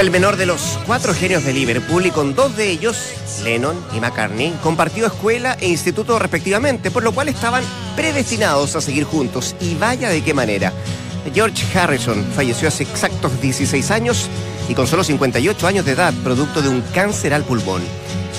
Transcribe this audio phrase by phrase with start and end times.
[0.00, 2.96] El menor de los cuatro genios de Liverpool y con dos de ellos,
[3.44, 7.62] Lennon y McCartney, compartió escuela e instituto respectivamente, por lo cual estaban
[7.96, 9.54] predestinados a seguir juntos.
[9.60, 10.72] Y vaya de qué manera.
[11.34, 14.30] George Harrison falleció hace exactos 16 años
[14.70, 17.82] y con solo 58 años de edad, producto de un cáncer al pulmón.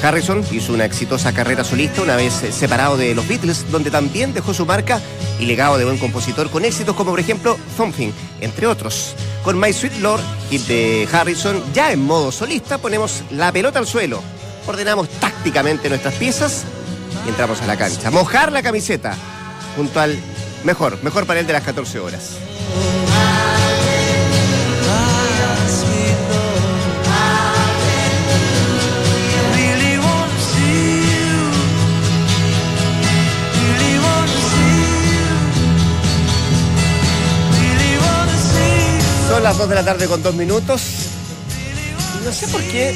[0.01, 4.55] Harrison hizo una exitosa carrera solista una vez separado de los Beatles, donde también dejó
[4.55, 4.99] su marca
[5.41, 9.15] y legado de buen compositor con éxitos como por ejemplo Something, entre otros.
[9.43, 13.87] Con My Sweet Lord, hit de Harrison, ya en modo solista ponemos la pelota al
[13.87, 14.21] suelo,
[14.67, 16.63] ordenamos tácticamente nuestras piezas
[17.25, 18.11] y entramos a la cancha.
[18.11, 19.17] Mojar la camiseta
[19.75, 20.17] junto al
[20.63, 22.37] mejor, mejor panel de las 14 horas.
[39.41, 40.81] Son las 2 de la tarde con 2 minutos.
[42.23, 42.95] No sé por qué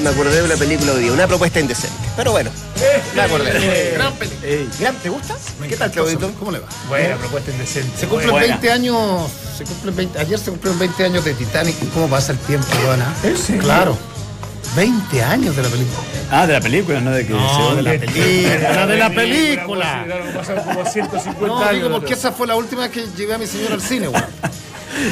[0.00, 1.96] me acordé de una película hoy día, una propuesta indecente.
[2.16, 2.48] Pero bueno,
[3.16, 3.90] me acordé.
[3.94, 4.48] Gran película.
[4.78, 5.34] Gran, ¿Te gusta?
[5.68, 5.90] ¿Qué tal.
[5.90, 6.30] Claudito?
[6.38, 6.68] ¿Cómo le va?
[6.88, 7.98] Buena propuesta indecente.
[7.98, 8.46] Se cumplen Buena.
[8.58, 11.74] 20 años, se cumplen 20, ayer se cumplieron 20 años de Titanic.
[11.92, 12.68] ¿Cómo pasa el tiempo,
[13.24, 13.60] serio?
[13.62, 13.98] Claro.
[14.76, 15.98] 20 años de la película.
[16.30, 20.06] Ah, de la película, no de que No, se- de la película, de la película.
[20.36, 21.74] Pasaron como 150 No, años.
[21.82, 24.24] digo, porque esa fue la última vez que llevé a mi señora al cine, weón.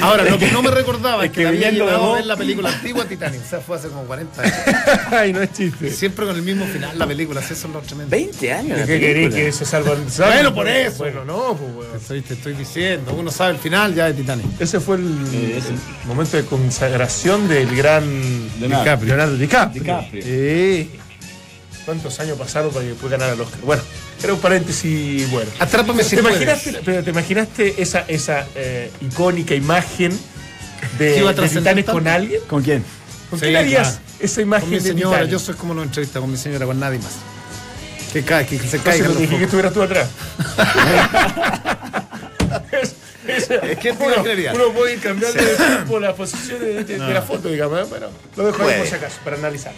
[0.01, 2.71] Ahora, lo que no me recordaba es Es que, había llevado a ver la película
[2.75, 3.41] antigua Titanic.
[3.45, 4.55] O sea, fue hace como 40 años.
[5.11, 5.91] Ay, no es chiste.
[5.91, 7.41] Siempre con el mismo final, la película.
[7.41, 8.11] Eso es lo tremendo.
[8.11, 8.77] 20 años.
[8.77, 9.95] ¿Y la qué querés que se salva?
[10.19, 10.99] Bueno, por eso.
[10.99, 11.97] Bueno, no, pues, Te weón.
[11.97, 14.47] estoy, te estoy diciendo, uno sabe el final ya de Titanic.
[14.61, 15.69] Ese fue el, Sí, ese.
[15.71, 18.05] el momento de consagración del gran
[18.61, 18.85] Leonardo.
[18.85, 19.09] DiCaprio.
[19.09, 19.83] Leonardo DiCaprio.
[19.83, 20.23] DiCaprio.
[20.25, 20.91] Sí.
[21.85, 23.61] ¿Cuántos años pasaron para que pueda ganar el Oscar?
[23.61, 23.83] Bueno,
[24.23, 25.51] era un paréntesis bueno.
[25.59, 26.41] Atrápame si ¿Te puedes.
[26.43, 30.13] imaginaste, pero te imaginaste esa, esa eh, icónica imagen
[30.99, 32.41] de, ¿Que de Titanic con alguien?
[32.47, 32.85] ¿Con quién?
[33.31, 34.05] ¿Con Sí, quién harías claro.
[34.21, 35.33] esa imagen Con mi de señora, Titanic?
[35.33, 37.13] yo soy como lo entrevista con mi señora, con nadie más.
[38.13, 39.07] Que, cae, que, se No caiga.
[39.09, 40.09] pero dije que estuvieras tú atrás.
[42.73, 44.15] Es- es- ¿Quién te uno,
[44.55, 47.87] uno puede ir cambiando de tiempo las posiciones de, de- de la foto, digamos, ¿eh?
[47.91, 49.73] pero lo dejo ahí por si acaso, para analizar.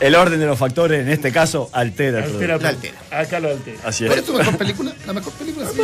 [0.00, 2.18] El orden de los factores, en este caso, altera.
[2.24, 2.98] el Altera, La altera.
[3.10, 3.78] Acá lo altera.
[3.84, 4.24] Así ¿Cuál es.
[4.24, 4.92] es tu mejor película?
[5.06, 5.80] La mejor película, sí.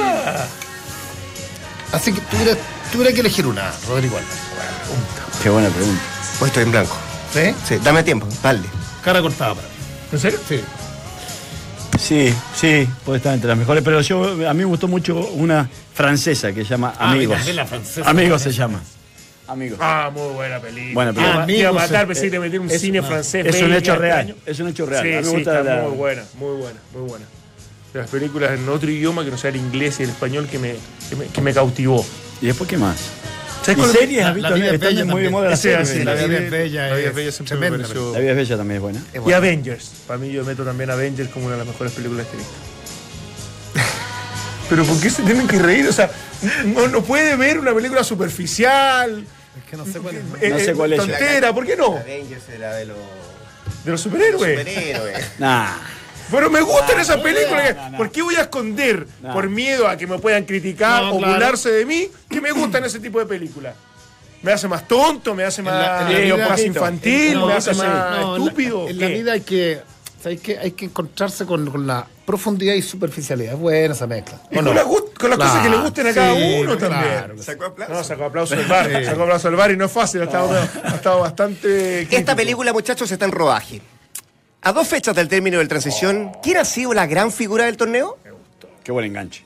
[1.92, 2.56] Así que tuviera,
[2.92, 4.38] tuviera que elegir una, Rodrigo Álvarez.
[5.42, 6.02] Qué buena pregunta.
[6.40, 6.96] Hoy estoy en blanco.
[7.32, 7.54] ¿Sí?
[7.66, 8.62] Sí, dame tiempo, dale.
[9.04, 9.74] Cara cortada para mí.
[10.12, 10.38] ¿En serio?
[10.48, 10.60] Sí.
[11.98, 15.68] Sí, sí, puede estar entre las mejores, pero yo a mí me gustó mucho una
[15.94, 17.38] francesa que se llama Ah, Amigos.
[17.38, 18.08] mira, es la francesa.
[18.10, 18.80] Amigos se llama.
[19.48, 19.78] Amigos.
[19.80, 20.94] Ah, muy buena película.
[20.94, 21.46] Buena Te iba a- película.
[21.46, 23.46] te iba a Amigos, matar, eh, pensé que te metí un es- cine no, francés.
[23.46, 24.18] Es un hecho real.
[24.28, 24.34] extraño.
[24.46, 25.02] Es un hecho real.
[25.04, 27.24] Sí, a mí me sí, gusta está la- muy buena, muy buena, muy buena.
[27.92, 30.58] De las películas en otro idioma que no sea el inglés y el español que
[30.58, 30.74] me,
[31.08, 32.04] que me, que me cautivó.
[32.42, 32.96] ¿Y después qué más?
[33.62, 34.20] ¿Sabes ¿Y cuál- series?
[34.22, 34.50] La- ¿Has visto?
[34.50, 35.90] la vida bella muy de moda series.
[35.90, 37.78] así, La la vida es bella, La vida es bella siempre me.
[37.78, 37.86] La
[38.18, 39.02] vida es bella también es buena.
[39.14, 39.36] Y bueno.
[39.38, 39.90] Avengers.
[40.06, 42.54] Para mí yo meto también Avengers como una de las mejores películas que he visto.
[44.68, 45.86] Pero ¿por qué se tienen que reír?
[45.88, 46.10] O sea,
[46.64, 49.24] no, no puede ver una película superficial,
[49.56, 50.22] Es que no sé cuál es.
[50.42, 50.98] eh, No sé eh, cuál es.
[50.98, 51.96] tontera, ¿por qué no?
[51.96, 52.96] Avengers era de los
[53.84, 54.58] De los superhéroes.
[54.58, 55.26] superhéroes.
[55.38, 55.68] Nah.
[56.30, 57.76] Pero me gustan esas películas.
[57.76, 57.98] no, no.
[57.98, 59.32] ¿Por qué voy a esconder No.
[59.32, 61.34] por miedo a que me puedan criticar No, o claro.
[61.34, 63.74] burlarse de mí que me gustan ese tipo de películas?
[64.42, 66.66] Me hace más tonto, me hace más, la eh, más poquito.
[66.66, 68.88] infantil, No, me hace más No, en la- estúpido.
[68.88, 69.80] En la, vida hay que,
[70.22, 70.58] ¿sabes qué?
[70.58, 73.54] hay que encontrarse con, con la profundidad y superficialidad.
[73.54, 74.40] Es buena esa mezcla.
[74.50, 74.74] Y ¿O con, no?
[74.74, 76.94] las gust- con las cosas que le gusten a cada sí, uno claro.
[77.26, 77.42] también.
[77.42, 77.94] ¿Sacó aplauso?
[77.94, 80.50] No, sacó aplauso del bar, sacó aplauso del bar y no es fácil, ha estado,
[80.84, 82.02] ha estado bastante.
[82.16, 83.80] Esta película, muchachos, está en rodaje.
[84.62, 88.18] A dos fechas del término del transición, ¿quién ha sido la gran figura del torneo?
[88.82, 89.44] Qué buen enganche.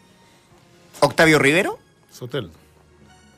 [1.00, 1.78] ¿Octavio Rivero?
[2.12, 2.50] Sotel.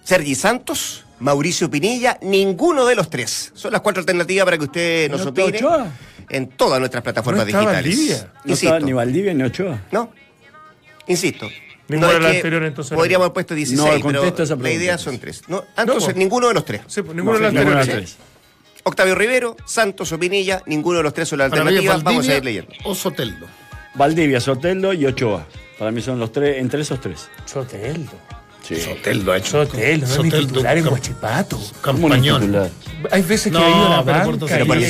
[0.05, 1.05] ¿Sergi Santos?
[1.21, 2.19] ¿Mauricio Pinilla?
[2.23, 3.53] Ninguno de los tres.
[3.55, 5.87] Son las cuatro alternativas para que usted nos ¿No está opine Ochoa?
[6.29, 7.75] En todas nuestras plataformas ¿No digitales.
[7.97, 8.33] Valdivia?
[8.45, 9.81] No estaba ni Valdivia ni Ochoa.
[9.91, 10.13] No.
[11.07, 11.49] Insisto.
[11.89, 13.25] Ninguno es que anteriores, entonces, Podríamos no.
[13.27, 15.43] haber puesto 16, No, pero la idea son tres.
[15.49, 16.17] No, entonces, pues.
[16.17, 16.81] ninguno de los tres.
[16.87, 18.11] Sí, pues, ninguno de las Ninguno de anteriores.
[18.11, 18.29] las tres.
[18.85, 22.03] Octavio Rivero, Santos o Pinilla, ninguno de los tres son las Para mí es alternativas.
[22.05, 22.91] Vamos a ir Valdivia leyendo.
[22.91, 23.47] o Soteldo.
[23.95, 25.47] Valdivia, Soteldo y Ochoa.
[25.79, 27.29] Para mí son los tres, entre esos tres.
[27.45, 28.13] Soteldo.
[28.63, 28.77] Sí.
[28.77, 29.65] Soteldo ha hecho.
[29.67, 31.61] Soteldo, no es mi titular en cam- Guachipato.
[31.83, 32.71] ¿Cómo no es Campañón.
[33.11, 34.25] Hay veces que No, ha ido a la pero banca.
[34.25, 34.39] por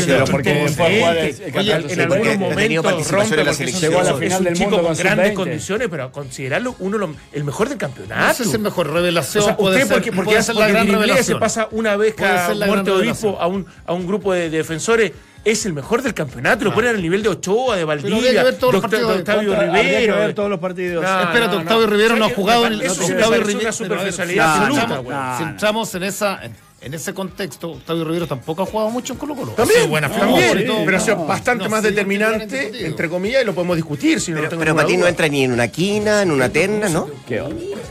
[0.07, 0.73] pero tipo porque potente.
[0.75, 3.91] fue a jugar el- el Oye, campeonato en algunos momentos rompe en la selección.
[3.91, 6.13] Llegó a la chico- final es un del chico mundo con con grandes condiciones, pero
[6.13, 8.45] considerarlo uno lo- el mejor del campeonato.
[8.45, 9.43] Si es mejor revelación.
[9.43, 11.41] O sea, puede usted ser, porque, porque, hace la gran Diriglia se revelación.
[11.41, 13.37] pasa una vez cada muerte obispo revelación.
[13.41, 15.13] a un, a un grupo de defensores.
[15.45, 18.45] Es el mejor del campeonato, lo ponen al nivel de Ochoa, de habría que Valdivia,
[18.45, 20.17] ver todos de los Octa- partidos de de Octavio Contra- habría que Rivero.
[20.17, 21.03] ver todos los partidos.
[21.05, 23.61] No, Espérate, no, Octavio Rivero no ha jugado en el- Eso Octavio me parece Rivero-
[23.61, 25.17] una pero a ver, superficialidad si absoluta, entramos- güey.
[25.17, 25.51] No, Si no.
[25.51, 26.41] entramos en esa.
[26.85, 29.53] En ese contexto, Octavio Rivero tampoco ha jugado mucho en Colo Colo.
[29.53, 33.43] También, buena también, todo, pero ha sido no, bastante no, más sí, determinante, entre comillas,
[33.43, 34.21] y lo podemos discutir.
[34.21, 37.09] Si no Pero, para ti no entra ni en una quina, en una terna, ¿no?
[37.27, 37.43] ¿Qué?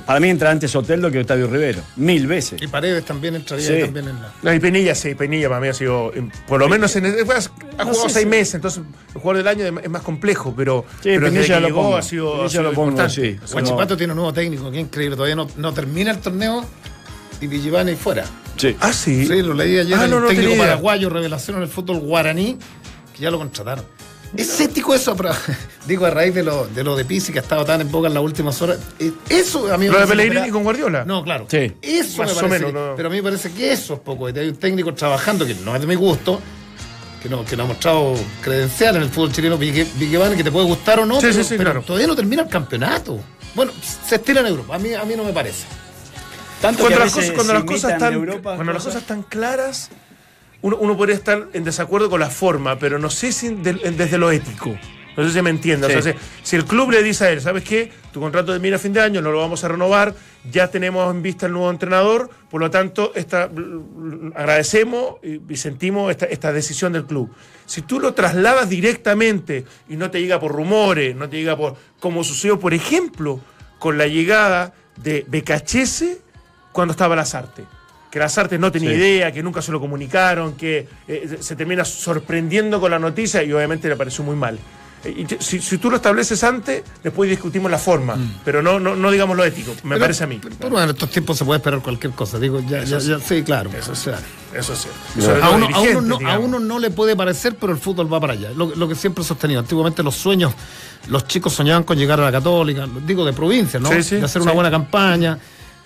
[0.06, 1.82] Para mí entra antes Soteldo que Octavio Rivero.
[1.96, 2.62] Mil veces.
[2.62, 3.82] Y Paredes también entraría Sí.
[3.82, 4.34] también en la.
[4.42, 6.12] No, y Penilla, sí, Penilla para mí ha sido,
[6.48, 7.12] por lo menos, en ha
[7.86, 8.84] jugado sé seis meses, entonces
[9.16, 11.82] el jugador del año es más complejo, pero, Sí, pero desde Penilla que lo llegó
[11.84, 11.96] pongo.
[11.98, 13.14] ha sido, ha sido lo pongo, importante.
[13.16, 13.40] sí.
[13.42, 16.66] Ha sido- Guachipato tiene un nuevo técnico, que increíble, todavía no, no termina el torneo
[17.40, 18.26] y Vigivani fuera.
[18.62, 18.76] Sí.
[18.80, 19.26] Ah, sí.
[19.26, 22.58] Sí, lo leí ayer, Ah, el no, no técnico paraguayo, revelación en el fútbol guaraní,
[23.16, 23.84] que ya lo contrataron.
[24.38, 25.32] Es ético eso, pero
[25.88, 28.08] digo, a raíz de lo de, lo de Pizzi, que ha estado tan en boca
[28.08, 28.78] en las últimas horas.
[29.00, 31.04] eh, Eso a mí me Lo de Pellegrini con Guardiola.
[31.06, 31.48] No, claro.
[31.50, 31.74] Sí.
[31.82, 32.50] Eso Más me o parece.
[32.68, 32.96] menos, no.
[32.96, 34.28] Pero a mí me parece que eso es poco.
[34.28, 36.40] Hay un técnico trabajando que no es de mi gusto,
[37.22, 40.66] que no, que no ha mostrado credencial en el fútbol chileno, Vigevani, que te puede
[40.68, 41.82] gustar o no, Sí, pero, sí, sí, pero claro.
[41.86, 43.20] todavía no termina el campeonato.
[43.54, 43.74] Bueno,
[44.08, 44.76] se estira en Europa.
[44.76, 45.66] A mí, a mí no me parece.
[46.62, 49.90] Tanto Cuando las cosas, cuando las cosas en Europa, cuando las cosas- están claras,
[50.62, 54.18] uno, uno podría estar en desacuerdo con la forma, pero no sé si de- desde
[54.18, 54.78] lo ético.
[55.18, 55.88] No sé si me entiende.
[55.88, 55.96] Sí.
[55.96, 57.92] O sea, si, si el club le dice a él, ¿sabes qué?
[58.14, 60.16] Tu contrato termina a fin de año, no lo vamos a renovar,
[60.50, 63.50] ya tenemos en vista el nuevo entrenador, por lo tanto, esta,
[64.36, 67.30] agradecemos y, y sentimos esta, esta decisión del club.
[67.66, 71.76] Si tú lo trasladas directamente y no te llega por rumores, no te llega por.
[72.00, 73.40] como sucedió, por ejemplo,
[73.80, 76.22] con la llegada de Becachese
[76.72, 77.66] cuando estaba Lazarte.
[78.10, 78.96] Que Lazarte no tenía Sí.
[78.98, 83.52] idea, que nunca se lo comunicaron, que eh, se termina sorprendiendo con la noticia y
[83.54, 84.60] obviamente le pareció muy mal.
[85.04, 88.96] Eh, y si, si tú lo estableces antes, después discutimos la forma, pero no, no,
[88.96, 90.40] no digamos lo ético, me Pero- parece a mí.
[90.44, 92.38] Pero bueno, en estos tiempos se puede esperar cualquier cosa.
[92.38, 93.72] Digo, ya, ya, ya- sí, claro.
[93.76, 94.04] Eso o sí.
[94.04, 94.20] sea,
[94.54, 94.90] Eso sí.
[95.20, 98.12] Sobre a, uno, a, uno no, a uno no le puede parecer, pero el fútbol
[98.14, 98.50] va para allá.
[98.56, 99.62] Lo, lo que siempre he sostenido.
[99.62, 100.54] Antiguamente los sueños,
[101.08, 103.90] los chicos soñaban con llegar a la Católica, digo de provincia, ¿no?
[103.90, 105.40] Sí, sí, de hacer una buena campaña,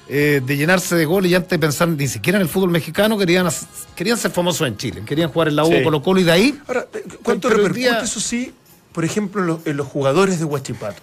[0.07, 3.17] eh, de llenarse de goles y antes de pensar ni siquiera en el fútbol mexicano,
[3.17, 3.47] querían,
[3.95, 5.01] querían ser famosos en Chile.
[5.05, 5.83] Querían jugar en la U, Sí.
[5.83, 6.59] Colo Colo y de ahí.
[6.67, 8.53] Ahora, eh, ¿cuánto repercute día- eso sí,
[8.91, 11.01] por ejemplo, en los, en los jugadores de Huachipato?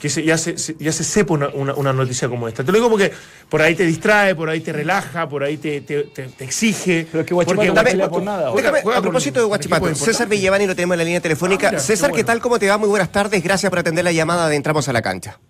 [0.00, 2.62] Que se- ya, se, ya se sepa una, una- una noticia como esta.
[2.62, 3.10] Te lo digo porque
[3.48, 7.06] por ahí te distrae, por ahí te relaja, por ahí te, te- te- te exige.
[7.10, 8.52] Pero es que Huachipato Porque no Dame- pelea por nada.
[8.54, 10.28] Déjame, a propósito de Guachipato, César.
[10.28, 11.66] Villevani lo tenemos en la línea telefónica.
[11.66, 12.40] Ah, mira, César, qué ¿qué tal?
[12.40, 12.78] ¿Cómo te va?
[12.78, 13.42] Muy buenas tardes.
[13.42, 15.40] Gracias por atender la llamada de Entramos a la Cancha.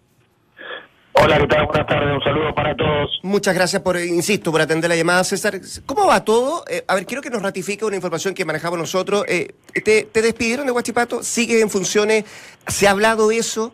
[1.23, 1.67] Hola, ¿qué tal?
[1.67, 3.20] Buenas tardes, un saludo para todos.
[3.23, 5.55] Muchas gracias por, insisto, por atender la llamada, César.
[5.87, 6.65] ¿Cómo va todo?
[6.70, 9.25] Eh, a ver, quiero que nos ratifique una información que manejamos nosotros.
[9.29, 9.49] Eh,
[9.85, 11.23] ¿te, te despidieron de Guachipato?
[11.23, 12.25] ¿Sigues en funciones?
[12.67, 13.73] ¿Se ha hablado de eso?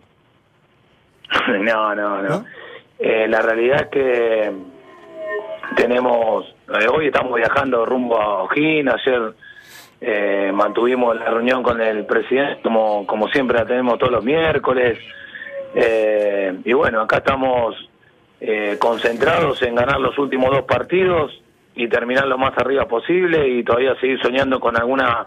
[1.48, 2.28] No, no, no.
[2.28, 2.44] ¿No?
[2.98, 4.52] Eh, la realidad es que
[5.76, 9.34] tenemos, eh, hoy estamos viajando rumbo a Ojín, ayer
[10.00, 14.98] eh, mantuvimos la reunión con el presidente, como, como siempre la tenemos todos los miércoles,
[15.74, 17.74] Eh, y bueno, acá estamos
[18.40, 21.32] eh, concentrados en ganar los últimos dos partidos
[21.74, 25.26] y terminar lo más arriba posible y todavía seguir soñando con alguna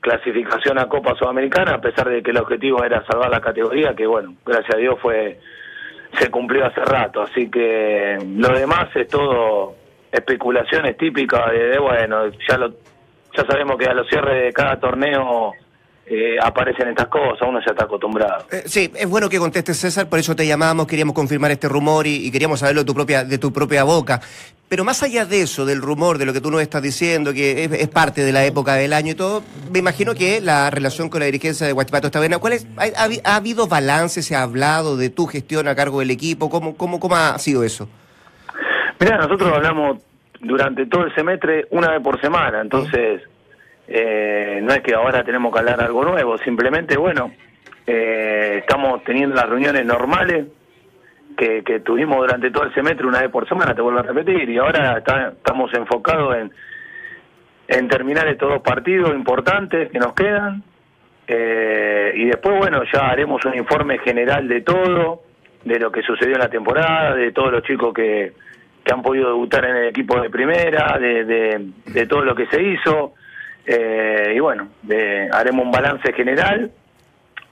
[0.00, 4.06] clasificación a Copa Sudamericana, a pesar de que el objetivo era salvar la categoría, que
[4.06, 5.38] bueno, gracias a Dios fue
[6.18, 9.76] se cumplió hace rato, así que lo demás es todo
[10.10, 12.70] especulaciones típicas de, de, bueno, ya lo
[13.36, 15.52] ya sabemos que a los cierres de cada torneo
[16.12, 18.44] eh, aparecen estas cosas, uno ya está acostumbrado.
[18.50, 22.06] Eh, sí, es bueno que contestes, César, por eso te llamamos, queríamos confirmar este rumor
[22.08, 24.20] y, y queríamos saberlo de tu, propia, de tu propia boca.
[24.68, 27.64] Pero más allá de eso, del rumor, de lo que tú nos estás diciendo, que
[27.64, 31.08] es, es parte de la época del año y todo, me imagino que la relación
[31.08, 32.38] con la dirigencia de Guachipato está buena.
[32.38, 34.22] ¿Cuál es, ha, ha- ha habido balance?
[34.22, 36.50] ¿Se ha hablado de tu gestión a cargo del equipo?
[36.50, 37.88] ¿Cómo, cómo, cómo ha sido eso?
[39.00, 39.98] Mira, nosotros hablamos
[40.40, 43.22] durante todo el semestre una vez por semana, entonces
[43.90, 47.32] eh, no es que ahora tenemos que hablar algo nuevo, simplemente, bueno,
[47.86, 50.46] eh, estamos teniendo las reuniones normales
[51.36, 54.48] que, que tuvimos durante todo el semestre una vez por semana, te vuelvo a repetir,
[54.48, 56.52] y ahora está- estamos enfocados en,
[57.68, 60.62] en terminar estos dos partidos importantes que nos quedan,
[61.26, 65.22] eh, y después, bueno, ya haremos un informe general de todo,
[65.64, 68.32] de lo que sucedió en la temporada, de todos los chicos que,
[68.84, 72.46] que han podido debutar en el equipo de primera, de, de, de todo lo que
[72.46, 73.14] se hizo.
[73.66, 76.70] Eh, y bueno, de- haremos un balance general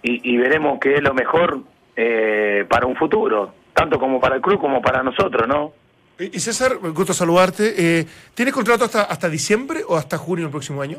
[0.02, 1.60] y, y veremos qué es lo mejor
[1.96, 5.72] eh, para un futuro, tanto como para el club como para nosotros, ¿no?
[6.18, 7.74] Y y César, me gusta saludarte.
[8.00, 10.98] Eh, ¿Tienes contrato hasta, hasta diciembre o hasta junio del próximo año?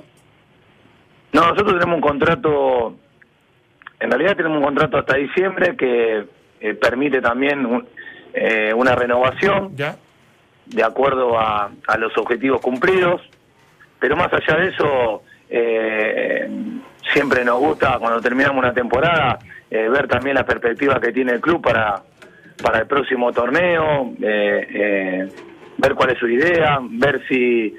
[1.34, 2.96] No, nosotros tenemos un contrato,
[4.00, 6.26] en realidad tenemos un contrato hasta diciembre que
[6.62, 7.88] eh, permite también un-
[8.34, 9.96] eh, una renovación ¿Ya?
[10.66, 13.22] de acuerdo a, a los objetivos cumplidos,
[14.00, 16.50] pero más allá de eso, eh,
[17.12, 19.40] siempre nos gusta cuando terminamos una temporada
[19.72, 22.02] eh, ver también la perspectiva que tiene el club para,
[22.62, 25.30] para el próximo torneo, eh, eh,
[25.78, 27.76] ver cuál es su idea, ver si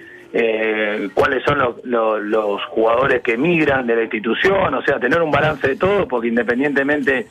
[1.12, 5.66] cuáles son los, los, jugadores que emigran de la institución, o sea, tener un balance
[5.66, 7.26] de todo, porque independientemente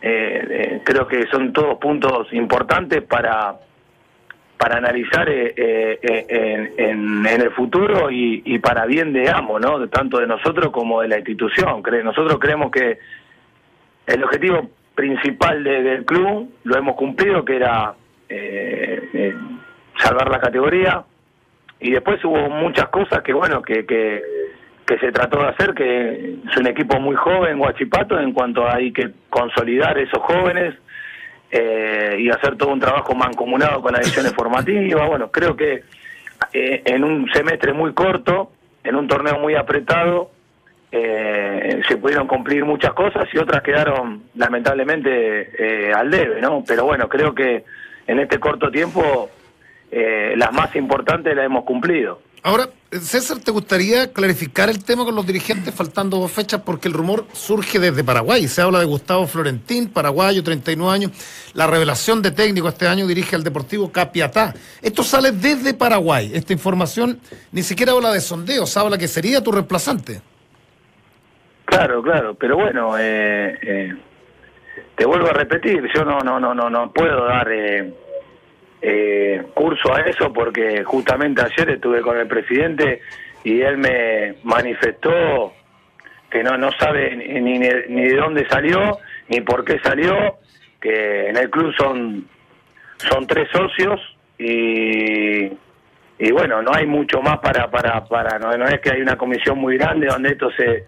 [0.00, 3.54] creo que son todos puntos importantes para
[4.60, 9.30] para analizar eh, eh, eh, en, en, en, el futuro y, y, para bien de
[9.30, 9.88] ambos, ¿no?
[9.88, 11.82] Tanto de nosotros como de la institución.
[12.04, 12.98] Nosotros creemos que
[14.06, 17.94] el objetivo principal de, del club lo hemos cumplido, que era
[18.28, 19.34] eh,
[19.96, 21.04] salvar la categoría.
[21.80, 24.22] Y después hubo muchas cosas que, bueno, que, que,
[24.86, 28.92] que se trató de hacer, que es un equipo muy joven, Guachipato, en cuanto hay
[28.92, 30.74] que consolidar esos jóvenes,
[31.50, 35.08] eh, y hacer todo un trabajo mancomunado con las ediciones formativas.
[35.08, 35.82] Bueno, creo que
[36.52, 38.52] eh, en un semestre muy corto,
[38.82, 40.30] en un torneo muy apretado,
[40.92, 46.64] eh, se pudieron cumplir muchas cosas y otras quedaron lamentablemente eh, al debe, ¿no?
[46.66, 47.64] Pero bueno, creo que
[48.06, 49.30] en este corto tiempo
[49.92, 52.20] las más importantes las hemos cumplido.
[52.42, 56.62] Ahora, César, ¿te gustaría clarificar el tema con los dirigentes faltando dos fechas?
[56.64, 58.48] Porque el rumor surge desde Paraguay.
[58.48, 61.10] Se habla de Gustavo Florentín, paraguayo, 39 años.
[61.52, 64.54] La revelación de técnico este año dirige al Deportivo Capiatá.
[64.80, 66.30] Esto sale desde Paraguay.
[66.32, 67.20] Esta información
[67.52, 70.22] ni siquiera habla de sondeos, habla que sería tu reemplazante.
[71.66, 73.94] Claro, claro, pero bueno, eh, eh,
[74.96, 77.52] te vuelvo a repetir, yo no, no, no, no, no puedo dar...
[77.52, 77.92] Eh,
[78.82, 83.00] eh, curso a eso porque justamente ayer estuve con el presidente
[83.44, 85.52] y él me manifestó
[86.30, 90.38] que no no sabe ni, ni, de dónde salió ni por qué salió
[90.80, 92.26] que en el club son
[92.96, 94.00] son tres socios
[94.38, 95.46] y
[96.18, 99.16] y bueno no hay mucho más para para para no, no es que hay una
[99.16, 100.84] comisión muy grande donde esto se,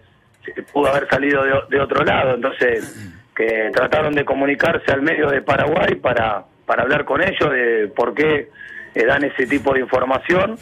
[0.73, 2.35] pudo haber salido de otro lado.
[2.35, 7.91] Entonces que trataron de comunicarse al medio de Paraguay para para hablar con ellos de
[7.95, 8.49] por qué
[8.95, 10.57] eh, dan ese tipo de información.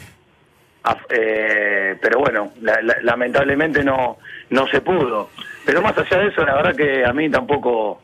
[1.10, 4.18] Eh, pero bueno, la, la, lamentablemente no,
[4.50, 5.30] no se pudo.
[5.64, 8.02] Pero más allá de eso, la verdad que a mí tampoco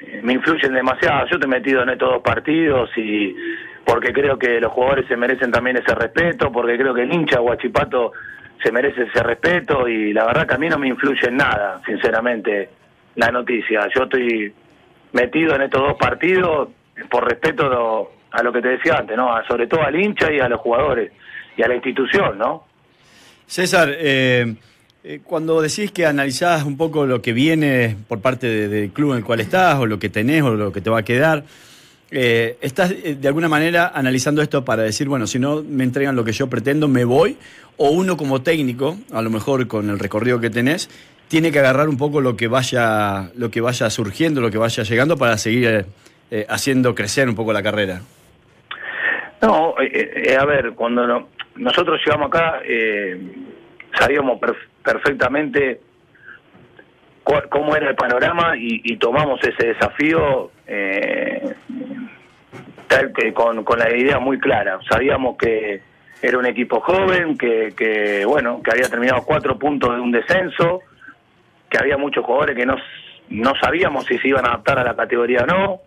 [0.00, 1.26] eh, me influyen demasiado.
[1.28, 3.34] Yo te he metido en estos dos partidos y
[3.84, 7.38] porque creo que los jugadores se merecen también ese respeto, porque creo que el hincha
[7.38, 8.12] Guachipato
[8.62, 11.80] se merece ese respeto y la verdad que a mí no me influye en nada,
[11.86, 12.68] sinceramente,
[13.14, 13.88] la noticia.
[13.94, 14.52] Yo estoy
[15.12, 16.68] metido en estos dos partidos
[17.10, 19.30] por respeto a lo que te decía antes, ¿no?
[19.48, 21.12] sobre todo al hincha y a los jugadores
[21.56, 22.64] y a la institución, ¿no?
[23.46, 24.54] César, eh,
[25.04, 29.12] eh, cuando decís que analizás un poco lo que viene por parte de, del club
[29.12, 31.44] en el cual estás, o lo que tenés, o lo que te va a quedar,
[32.10, 36.16] eh, ¿estás eh, de alguna manera analizando esto para decir, bueno, si no me entregan
[36.16, 37.36] lo que yo pretendo, me voy?
[37.76, 40.90] ¿O uno como técnico, a lo mejor con el recorrido que tenés,
[41.28, 44.82] tiene que agarrar un poco lo que vaya, lo que vaya surgiendo, lo que vaya
[44.82, 45.86] llegando para seguir
[46.30, 48.00] eh, haciendo crecer un poco la carrera?
[49.40, 52.60] No, eh, eh, a ver, cuando no, nosotros llegamos acá,
[53.98, 55.80] sabíamos perf perfectamente
[57.50, 60.50] cómo era el panorama y, y tomamos ese desafío
[62.88, 64.78] tal que con, con la idea muy clara.
[64.88, 65.82] Sabíamos que
[66.20, 70.80] era un equipo joven, que, que bueno, que había terminado cuatro puntos de un descenso,
[71.70, 72.76] que había muchos jugadores que no,
[73.28, 75.80] no sabíamos si se iban a adaptar a la categoría o no,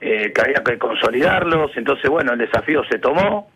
[0.00, 3.48] eh, que había que consolidarlos, entonces bueno, el desafío se tomó,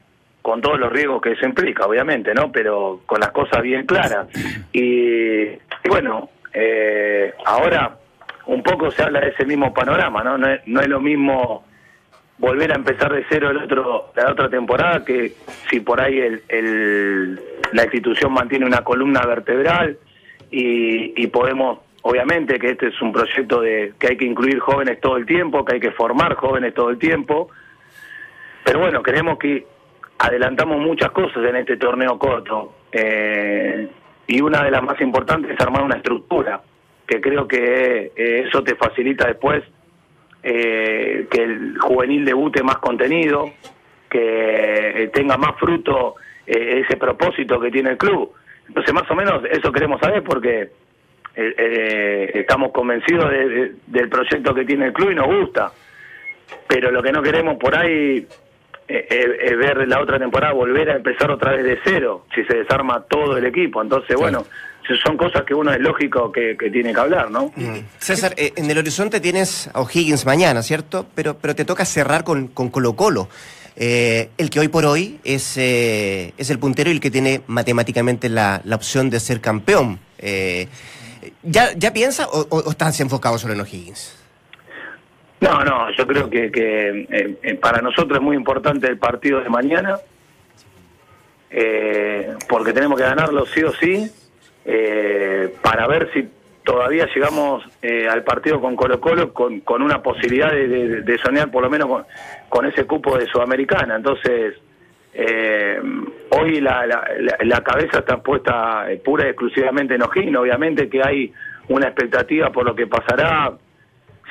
[0.43, 2.51] con todos los riesgos que eso implica, obviamente, ¿no?
[2.51, 4.27] Pero con las cosas bien claras.
[4.73, 5.51] Y,
[5.89, 7.97] bueno, eh, ahora
[8.47, 10.39] un poco se habla de ese mismo panorama, ¿no?
[10.39, 11.65] No es, no es lo mismo
[12.39, 15.35] volver a empezar de cero el otro la otra temporada que
[15.69, 17.39] si por ahí el, el
[17.73, 19.99] la institución mantiene una columna vertebral
[20.51, 25.01] y, y podemos obviamente que este es un proyecto de que hay que incluir jóvenes
[25.01, 27.51] todo el tiempo, que hay que formar jóvenes todo el tiempo,
[28.65, 29.67] pero bueno, creemos que
[30.19, 33.89] adelantamos muchas cosas en este torneo corto eh,
[34.27, 36.61] y una de las más importantes es armar una estructura,
[37.07, 39.65] que creo que eh, eso te facilita después
[40.43, 43.51] eh, que el juvenil debute más contenido,
[44.09, 46.17] que tenga más fruto
[46.47, 48.33] eh, ese propósito que tiene el club.
[48.69, 50.71] Entonces más o menos eso queremos saber porque
[51.35, 55.73] eh, eh, estamos convencidos de, de, del proyecto que tiene el club y nos gusta.
[56.69, 58.27] Pero lo que no queremos por ahí
[58.89, 62.59] eh, es ver la otra temporada volver a empezar otra vez de cero, si se
[62.59, 63.81] desarma todo el equipo.
[63.81, 64.45] Entonces, bueno,
[65.05, 67.53] son cosas que uno es lógico que, que tiene que hablar, ¿no?
[67.55, 67.79] Mm.
[67.99, 71.07] César, en el horizonte tienes a O'Higgins mañana, ¿cierto?
[71.15, 73.29] Pero, pero te toca cerrar con, con Colo Colo.
[73.77, 77.43] Eh, el que hoy por hoy es, eh, es el puntero y el que tiene
[77.47, 80.01] matemáticamente la, la opción de ser campeón.
[80.19, 80.69] Eh,
[81.43, 84.17] ¿ya, ¿Ya piensa o, o, estás enfocado solo en O'Higgins?
[85.41, 87.07] No, No, yo creo que, que
[87.43, 89.99] eh, para nosotros es muy importante el partido de mañana,
[91.51, 94.11] eh, porque tenemos que ganarlo sí o sí,
[94.65, 96.29] eh, para ver si
[96.65, 100.69] todavía llegamos eh, al partido con Colo Colo con, una posibilidad de,
[101.03, 102.05] de- soñar por lo menos
[102.49, 103.97] con ese cupo de Sudamericana.
[103.97, 104.55] Entonces,
[105.13, 105.81] eh,
[106.31, 110.37] hoy la, cabeza está puesta eh, pura y exclusivamente en O'Higgins.
[110.37, 111.33] Obviamente que hay
[111.69, 113.53] una expectativa por lo que pasará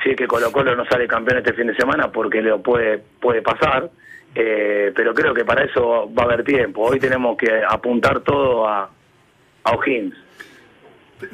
[0.02, 3.02] si es que Colo Colo no sale campeón este fin de semana porque lo puede,
[3.20, 3.90] puede pasar.
[4.34, 6.82] Eh, pero creo que para eso va a haber tiempo.
[6.82, 8.88] Hoy tenemos que apuntar todo a,
[9.64, 10.14] a O'Higgins.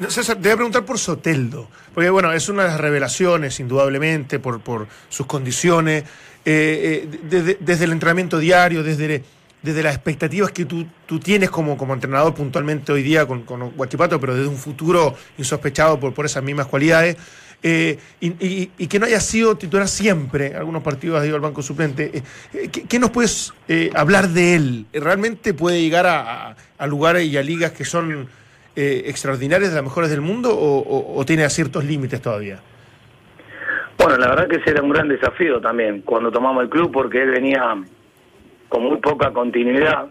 [0.09, 4.39] César, te voy a preguntar por Soteldo, porque bueno, es una de las revelaciones, indudablemente,
[4.39, 6.03] por, sus condiciones,
[6.43, 9.23] desde, desde el entrenamiento diario, desde,
[9.61, 13.43] desde las expectativas que tú, tú tienes como, como entrenador puntualmente hoy día con,
[13.75, 17.17] Guachipato, pero desde un futuro insospechado por, por esas mismas cualidades.
[17.63, 21.63] eh, y, y- que no haya sido titular siempre, algunos partidos ha ido al banco
[21.63, 22.11] suplente.
[22.13, 22.23] eh,
[22.53, 24.85] eh, ¿qué, nos puedes eh, hablar de él?
[24.93, 28.27] ¿Realmente puede llegar a, a- a lugares y a ligas que son
[28.75, 32.59] eh, extraordinarias, de las mejores del mundo, o, o- o tiene ciertos límites todavía?
[33.97, 37.23] Bueno, la verdad que ese era un gran desafío también cuando tomamos el club porque
[37.23, 37.75] él venía
[38.69, 40.07] con muy poca continuidad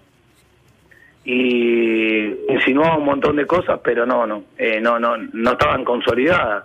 [1.25, 6.65] y insinuaba un montón de cosas, pero no, no, eh, no, no, no estaban consolidadas.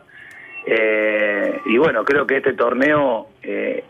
[0.66, 3.84] Eh, y bueno, creo que este torneo eh,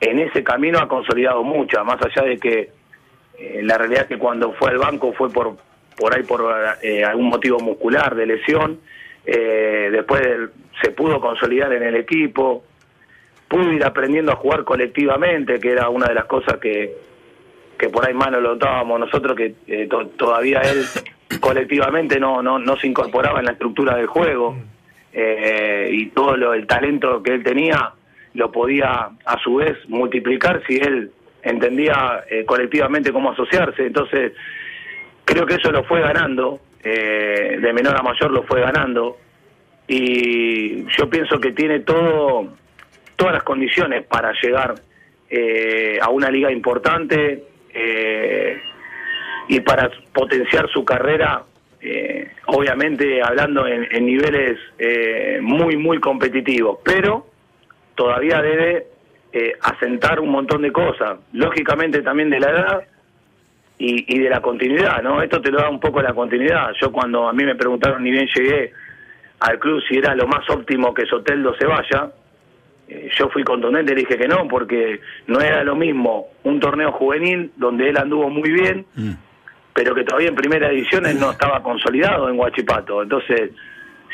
[0.00, 2.70] en ese camino ha consolidado mucho, más allá de que
[3.38, 5.56] eh, la realidad es que cuando fue al banco fue por
[5.96, 6.42] por ahí por
[6.82, 8.80] eh, algún motivo muscular de lesión,
[9.26, 10.22] eh, después
[10.82, 12.64] se pudo consolidar en el equipo,
[13.46, 16.94] pudo ir aprendiendo a jugar colectivamente, que era una de las cosas que,
[17.80, 20.84] que por ahí más lo notábamos nosotros, que eh, to- todavía él
[21.40, 24.56] colectivamente no, no, no se incorporaba en la estructura del juego.
[25.12, 27.90] Eh, y todo lo, el talento que él tenía
[28.34, 31.10] lo podía a su vez multiplicar si él
[31.42, 33.86] entendía eh, colectivamente cómo asociarse.
[33.86, 34.32] Entonces,
[35.24, 39.16] creo que eso lo fue ganando, eh, de menor a mayor lo fue ganando,
[39.88, 42.48] y yo pienso que tiene todo
[43.16, 44.74] todas las condiciones para llegar
[45.28, 48.60] eh, a una liga importante eh,
[49.48, 51.42] y para potenciar su carrera,
[51.80, 57.26] eh, obviamente hablando en, en niveles eh, muy, muy competitivos, pero
[57.94, 58.86] todavía debe
[59.32, 62.84] eh, asentar un montón de cosas, lógicamente también de la edad
[63.78, 65.22] y, y de la continuidad, ¿no?
[65.22, 66.72] Esto te lo da un poco la continuidad.
[66.80, 68.72] Yo cuando a mí me preguntaron ni bien llegué
[69.40, 72.10] al club si era lo más óptimo que Soteldo se vaya,
[73.16, 76.92] yo fui contundente y le dije que no, porque no era lo mismo un torneo
[76.92, 78.86] juvenil donde él anduvo muy bien,
[79.72, 83.02] pero que todavía en primera edición él no estaba consolidado en Huachipato.
[83.02, 83.52] Entonces,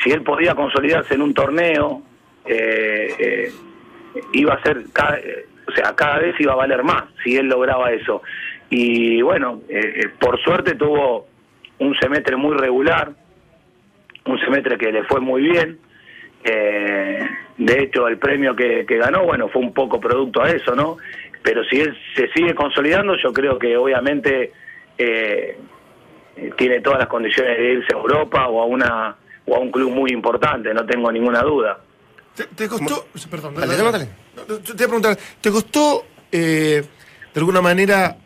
[0.02, 2.02] si él podía consolidarse en un torneo,
[2.44, 3.52] eh, eh,
[4.32, 7.46] iba a ser, cada, eh, o sea, cada vez iba a valer más si él
[7.46, 8.22] lograba eso.
[8.70, 11.26] Y bueno, eh, eh, por suerte tuvo
[11.78, 13.12] un semestre muy regular,
[14.24, 15.78] un semestre que le fue muy bien.
[16.44, 17.20] Eh,
[17.59, 20.99] de hecho, el premio que, que ganó, bueno, fue un poco producto a eso, ¿no?
[21.42, 24.53] Pero si él se sigue consolidando, yo creo que obviamente
[24.99, 25.59] eh,
[26.57, 29.92] tiene todas las condiciones de irse a Europa o a una o a un club
[29.92, 31.79] muy importante, no tengo ninguna duda.
[32.35, 34.09] ¿Te, te costó, perdón, Dale, dale, dale.
[34.35, 36.83] No, no, Te voy a preguntar, ¿te costó eh,
[37.33, 38.16] de alguna manera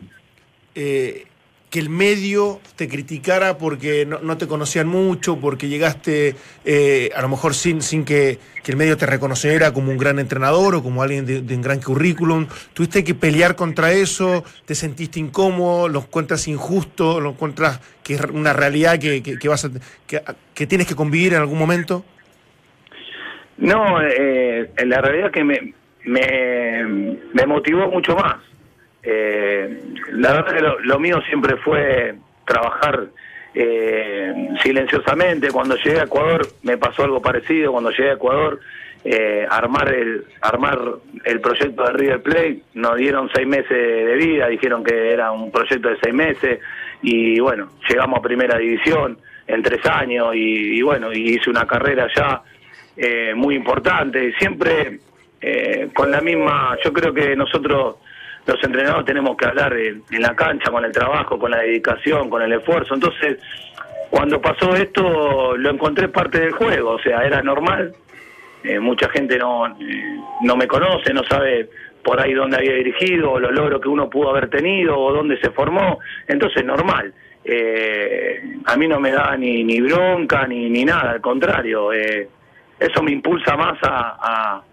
[0.73, 1.25] eh,
[1.71, 7.21] que el medio te criticara porque no, no te conocían mucho, porque llegaste eh, a
[7.21, 11.01] lo mejor sin, sin que, el medio te reconociera como un gran entrenador o como
[11.01, 12.47] alguien de, un gran currículum?
[12.73, 14.43] ¿Tuviste que pelear contra eso?
[14.65, 15.87] ¿Te sentiste incómodo?
[15.87, 17.21] ¿Lo encuentras injusto?
[17.21, 19.69] ¿Lo encuentras que es una realidad que, que, que vas a,
[20.53, 22.03] que, tienes que convivir en algún momento?
[23.57, 26.83] No, eh, la realidad es que me, me,
[27.33, 28.50] me motivó mucho más.
[29.03, 33.07] Eh, la verdad que lo, lo mío siempre fue trabajar
[33.53, 35.51] eh, silenciosamente.
[35.51, 37.71] Cuando llegué a Ecuador me pasó algo parecido.
[37.71, 38.59] Cuando llegué a Ecuador,
[39.03, 40.79] eh, armar el armar
[41.25, 45.51] el proyecto de River Plate, nos dieron seis meses de vida, dijeron que era un
[45.51, 46.59] proyecto de seis meses
[47.01, 51.65] y bueno, llegamos a primera división en tres años y, y bueno, y hice una
[51.65, 52.43] carrera ya
[52.95, 54.33] eh, muy importante.
[54.37, 54.99] Siempre
[55.41, 57.95] eh, con la misma, yo creo que nosotros
[58.45, 62.41] los entrenadores tenemos que hablar en, la cancha, con el trabajo, con la dedicación, con
[62.41, 62.95] el esfuerzo.
[62.95, 63.37] Entonces,
[64.09, 67.93] cuando pasó esto, lo encontré parte del juego, o sea, era normal.
[68.63, 71.69] Eh, mucha gente no, eh, no me conoce, no sabe
[72.03, 75.39] por ahí dónde había dirigido, o los logros que uno pudo haber tenido, o dónde
[75.39, 75.99] se formó.
[76.27, 77.13] Entonces, normal.
[77.43, 81.93] Eh, a mí no me da ni, ni bronca ni, ni nada, al contrario.
[81.93, 82.27] Eh,
[82.79, 84.63] eso me impulsa más a, a,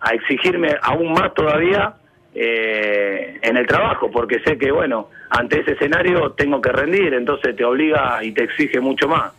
[0.00, 1.94] a exigirme aún más todavía
[2.40, 7.56] eh, en el trabajo, porque sé que, bueno, ante ese escenario tengo que rendir, entonces
[7.56, 9.32] te obliga y te exige mucho más.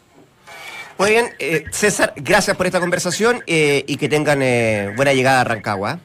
[0.97, 5.41] Muy bien, eh, César, gracias por esta conversación eh, y que tengan eh, buena llegada
[5.41, 5.99] a Rancagua.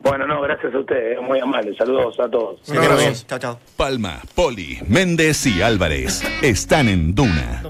[0.00, 1.74] Bueno, no, gracias a ustedes, muy amable.
[1.74, 2.60] Saludos a todos.
[2.70, 3.14] Bien.
[3.26, 3.60] Chao, chao.
[3.78, 7.62] Palma, Poli, Méndez y Álvarez están en Duna.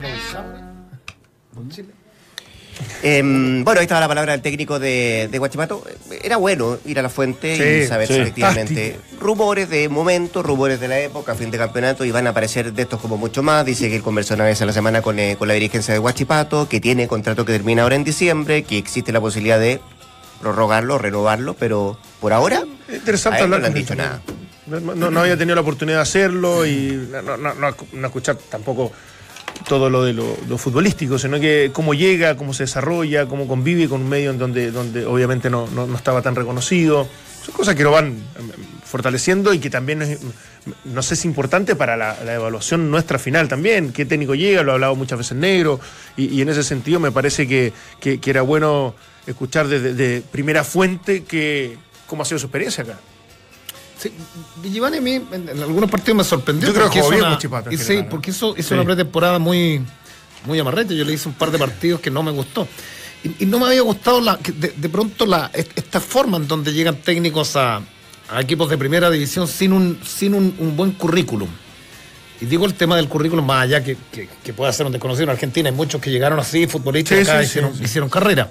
[3.02, 5.82] Em, bueno, ahí estaba la palabra del técnico de, de Guachipato.
[6.22, 8.14] Era bueno ir a la fuente y saber sí.
[8.14, 12.30] si efectivamente rumores de momento, rumores de la época, fin de campeonato, y van a
[12.30, 13.64] aparecer de estos como mucho más.
[13.64, 15.98] Dice que él conversó una vez a la semana con, eh, con la dirigencia de
[16.00, 19.80] Guachipato, que tiene contrato que termina ahora en diciembre, que existe la posibilidad de
[20.40, 24.20] prorrogarlo, renovarlo, pero por ahora Interesante a él no le han dicho nada.
[24.66, 28.92] No, había tenido la oportunidad de hacerlo y no- no escuchar tampoco
[29.68, 33.88] todo lo de lo, lo futbolístico, sino que cómo llega, cómo se desarrolla, cómo convive
[33.88, 37.06] con un medio en donde, donde obviamente no, no- no estaba tan reconocido.
[37.44, 38.50] Son cosas que lo van em,
[38.84, 40.18] fortaleciendo y que también es,
[40.84, 43.92] no sé si importante para la, evaluación nuestra final también.
[43.92, 44.62] ¿Qué técnico llega?
[44.62, 45.80] Lo ha hablado muchas veces negro
[46.16, 48.94] y, en ese sentido me parece que, que- que era bueno
[49.26, 52.98] escuchar desde de primera fuente que, cómo ha sido su experiencia acá.
[54.00, 54.12] Sí,
[54.96, 56.68] a mí en, algunos partidos me sorprendió.
[56.68, 57.38] Yo creo que jugó bien una-
[57.84, 58.74] sí, porque hizo, hizo Sí.
[58.74, 59.82] una pretemporada muy,
[60.46, 60.96] muy amarrete.
[60.96, 62.66] Yo le hice un par de partidos que no me gustó.
[63.22, 66.48] Y, y no me había gustado la, de, de pronto la, est- esta forma en
[66.48, 67.82] donde llegan técnicos a,
[68.30, 71.48] a equipos de primera división sin un, sin un, un buen currículum.
[72.40, 75.24] Y digo el tema del currículum más allá que, que, que pueda ser un desconocido
[75.24, 75.68] en Argentina.
[75.68, 78.50] Hay muchos que llegaron así, futbolistas, Sí, y acá sí, hicieron, carrera.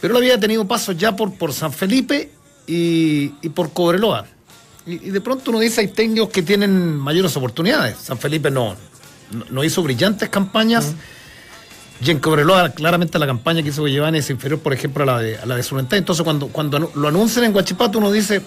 [0.00, 2.30] Pero él había tenido pasos ya por, por San Felipe
[2.66, 4.24] y, y por Cobreloa.
[4.90, 7.96] Y, y de pronto uno dice, hay técnicos que tienen mayores oportunidades.
[7.98, 8.76] San Felipe no,
[9.30, 10.94] no, no hizo brillantes campañas.
[12.02, 15.18] Y en Cobreloa, claramente la campaña que hizo Giovanni es inferior, por ejemplo, a la
[15.18, 15.64] de, a la de.
[15.92, 18.40] Entonces, cuando, cuando lo anuncian en Guachipato, uno dice,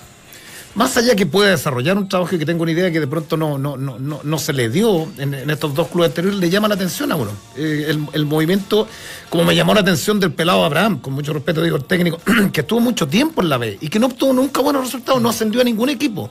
[0.76, 3.38] más allá que pueda desarrollar un trabajo y que tengo una idea que de pronto
[3.38, 6.50] no, no, no, no, no se le dio en, en estos dos clubes anteriores, le
[6.50, 7.32] llama la atención a uno.
[7.56, 8.88] Eh, el, el movimiento,
[9.30, 12.20] como me llamó la atención del pelado Abraham, con mucho respeto digo el técnico,
[12.52, 15.30] que estuvo mucho tiempo en la B y que no obtuvo nunca buenos resultados, no
[15.30, 16.30] ascendió a ningún equipo.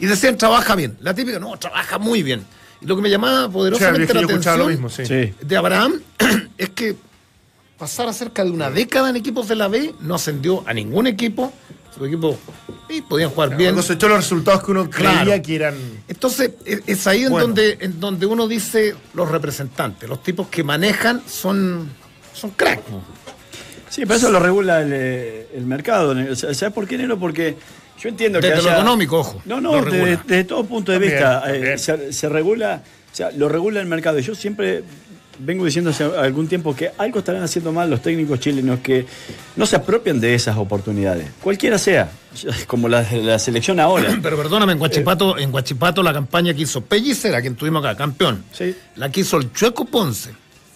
[0.00, 0.96] Y decían, trabaja bien.
[1.00, 2.44] La típica, no, trabaja muy bien.
[2.80, 5.04] Y lo que me llamaba poderosamente O sea, la atención lo mismo, sí.
[5.04, 5.34] Sí.
[5.40, 6.00] de Abraham
[6.58, 6.96] es que
[7.78, 11.52] pasara cerca de una década en equipos de la B, no ascendió a ningún equipo.
[11.96, 12.38] Su equipo
[12.88, 13.74] sí, podían jugar bien.
[13.74, 15.42] Cosechó los resultados que uno creía Claro.
[15.42, 15.74] que eran.
[16.08, 20.62] Entonces, es, es ahí en, donde, en donde uno dice los representantes, los tipos que
[20.62, 21.88] manejan son,
[22.32, 22.80] son crack.
[23.88, 26.14] Sí, pero eso lo regula el, eh, el mercado.
[26.30, 27.18] O sea, ¿Sabes por qué, Nero?
[27.18, 27.56] Porque
[28.00, 28.46] yo entiendo que.
[28.46, 31.54] Desde lo haya- económico, ojo, No, no, desde, desde todo punto de También, vista.
[31.74, 34.20] eh, se, se regula, o sea, lo regula el mercado.
[34.20, 34.84] Y yo siempre
[35.40, 39.06] vengo diciendo hace algún tiempo que algo estarán haciendo mal los técnicos chilenos que
[39.56, 41.26] no se apropian de esas oportunidades.
[41.42, 42.10] Cualquiera sea,
[42.66, 44.18] como la, la selección ahora.
[44.22, 48.44] Pero perdóname, en Guachipato, en Guachipato la campaña que hizo Pellicera, quien tuvimos acá, campeón,
[48.52, 48.74] Sí.
[48.96, 50.30] la que hizo el Chueco Ponce.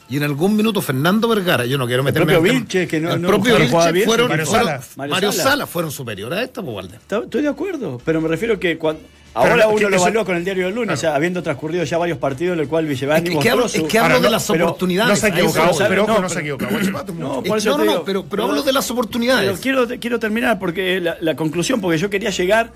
[0.08, 3.14] Y en algún minuto Fernando Vergara, yo no quiero meterme propio en Vilche, que no-
[3.14, 4.80] el no propio Vilche bien, fueron, Mario fueron- Sala.
[4.96, 5.50] Mario, Mario Sala.
[5.50, 5.66] Sala.
[5.66, 6.96] fueron superiores a esta, pues, Walter.
[7.00, 9.00] Está- Estoy de acuerdo, pero me refiero que cuando.
[9.36, 11.42] Ahora Pero, uno que lo eso- evalúa con el diario del lunes, o sea, habiendo
[11.42, 13.90] transcurrido ya varios partidos en el cual Villevani Es que, que hablo, mostró es su-
[13.90, 15.10] que hablo Ahora, de no, las pero oportunidades.
[15.10, 15.52] No se voy.
[15.88, 18.62] pero ojo, no, no se pero- muy- No, por eso no, pero, pero pero- hablo
[18.62, 19.50] de las oportunidades.
[19.50, 22.70] Pero quiero, quiero terminar porque la, la conclusión, porque yo quería llegar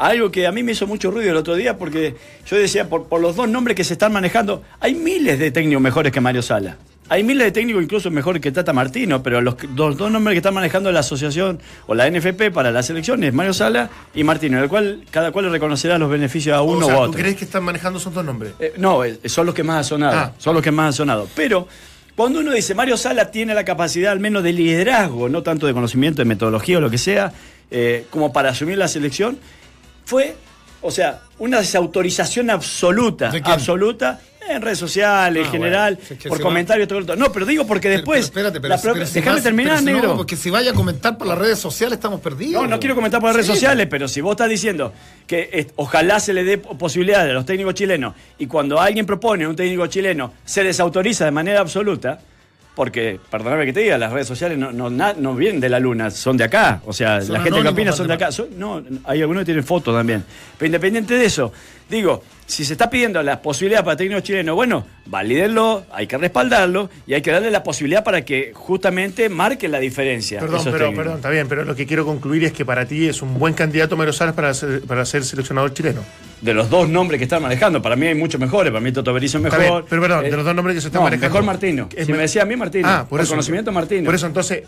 [0.00, 3.04] algo que a mí me hizo mucho ruido el otro día, porque yo decía, por,
[3.04, 6.40] por los dos nombres que se están manejando, hay miles de técnicos mejores que Mario
[6.40, 6.78] Sala.
[7.10, 10.38] Hay miles de técnicos incluso mejores que Tata Martino, pero los dos, dos nombres que
[10.38, 14.68] están manejando la asociación o la NFP para las elecciones, Mario Sala y Martino, el
[14.68, 17.20] cual cada cual le reconocerá los beneficios a uno o sea, u ¿tú otro.
[17.20, 18.54] crees que están manejando esos dos nombres?
[18.58, 20.16] Eh, no, son los que más ha sonado.
[20.16, 20.32] Ah.
[20.38, 21.28] Son los que más ha sonado.
[21.34, 21.68] Pero
[22.16, 25.74] cuando uno dice Mario Sala tiene la capacidad al menos de liderazgo, no tanto de
[25.74, 27.32] conocimiento, de metodología o lo que sea,
[27.72, 29.38] eh, como para asumir la selección,
[30.10, 30.34] fue,
[30.82, 34.20] o sea, una desautorización absoluta, absoluta.
[34.48, 37.00] En redes sociales, Ah, en general, bueno, si es que por se va- comentarios, todo
[37.02, 38.30] lo No, pero digo porque después.
[38.30, 40.08] Pero, espérate, pero, la pro- pero si déjame vas- terminar, pero si negro.
[40.08, 42.60] No, porque si vaya a comentar por las redes sociales estamos perdidos.
[42.60, 44.92] No, no quiero comentar por las redes sociales, pero si vos estás diciendo
[45.28, 49.46] que eh, ojalá se le dé posibilidades a los técnicos chilenos y cuando alguien propone
[49.46, 52.18] un técnico chileno se desautoriza de manera absoluta,
[52.80, 56.10] porque, perdóname que te diga, las redes sociales no, no, no vienen de la luna,
[56.10, 56.80] son de acá.
[56.86, 58.32] O sea, Son la gente que opina son de acá.
[58.32, 60.24] Son- no, hay algunos que tienen fotos también.
[60.56, 61.52] Pero independiente de eso,
[61.90, 66.88] digo, si se está pidiendo las posibilidades para técnicos chilenos, bueno, valídenlo, hay que respaldarlo
[67.06, 70.40] y hay que darle la posibilidad para que justamente marque la diferencia.
[70.40, 70.96] Perdón, pero, técnicos.
[70.96, 73.52] perdón, está bien, pero lo que quiero concluir es que para ti es un buen
[73.52, 76.00] candidato Mario Salas para ser, para ser seleccionador chileno.
[76.40, 77.82] De los dos nombres que están manejando.
[77.82, 78.72] Para mí hay muchos mejores.
[78.72, 79.60] Para mí Toto Berizzo es mejor.
[79.60, 81.28] bien, pero perdón, de los dos nombres que se están no, manejando.
[81.28, 81.88] Mejor Martino.
[81.94, 82.88] Es si me- decía a mí Martino.
[82.88, 83.30] Ah, por eso.
[83.30, 84.04] conocimiento Martino.
[84.04, 84.62] Por eso, entonces,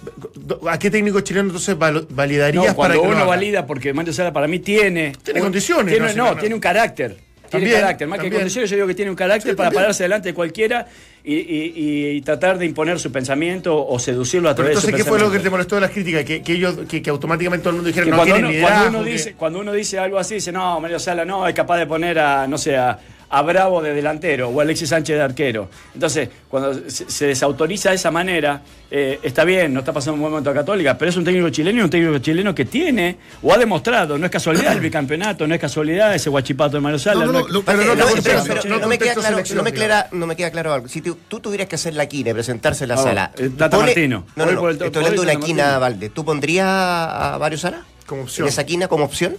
[0.68, 3.92] ¿a qué técnico chileno entonces val- validarías No, para cuando que lo uno valida, porque
[3.94, 5.12] Mario Sala para mí tiene.
[5.22, 6.37] Tiene un- condiciones, Tiene, no.
[6.37, 7.16] tiene un carácter.
[7.53, 8.09] Tiene También, carácter.
[8.09, 8.41] Más que también.
[8.41, 9.83] condiciones, yo digo que tiene un carácter Sí, para también.
[9.83, 10.87] pararse delante de cualquiera
[11.25, 14.87] y, y- y tratar de imponer su pensamiento o seducirlo a Pero través de su
[14.88, 16.25] entonces, ¿qué fue lo que te molestó de las críticas?
[16.25, 18.53] Que, que ellos, que, que automáticamente todo el mundo dijera Que no cuando, tienen uno,
[18.53, 18.83] liderazgo.
[18.83, 21.55] cuando, uno que- dice, cuando uno dice algo así, dice, no, Mario Sala no, es
[21.55, 22.99] capaz de poner a, no sé, a,
[23.35, 25.68] a Bravo de delantero o a Alexis Sánchez de arquero.
[25.95, 30.31] Entonces, cuando se, desautoriza de esa manera, eh, está bien, no está pasando un buen
[30.33, 33.53] momento a Católica, pero es un técnico chileno y un técnico chileno que tiene o
[33.53, 37.25] ha demostrado, no es casualidad el bicampeonato, no es casualidad ese guachipato de Mario Sala.
[37.25, 39.73] No, no, no Pero no me queda claro, no me digamos.
[39.73, 40.88] clara- no me queda claro algo.
[40.88, 43.33] Si tú, tú tuvieras que hacer la quina, presentarse en la No, sala.
[43.38, 44.27] eh, Tata pone- Martino.
[44.37, 45.79] No, no, Voy no, por el- estoy hablando de una quina.
[45.79, 46.11] Valde.
[46.11, 47.83] ¿Tú pondrías a Mario Sala?
[48.07, 48.47] Como opción.
[48.47, 49.37] ¿En esa quina como opción?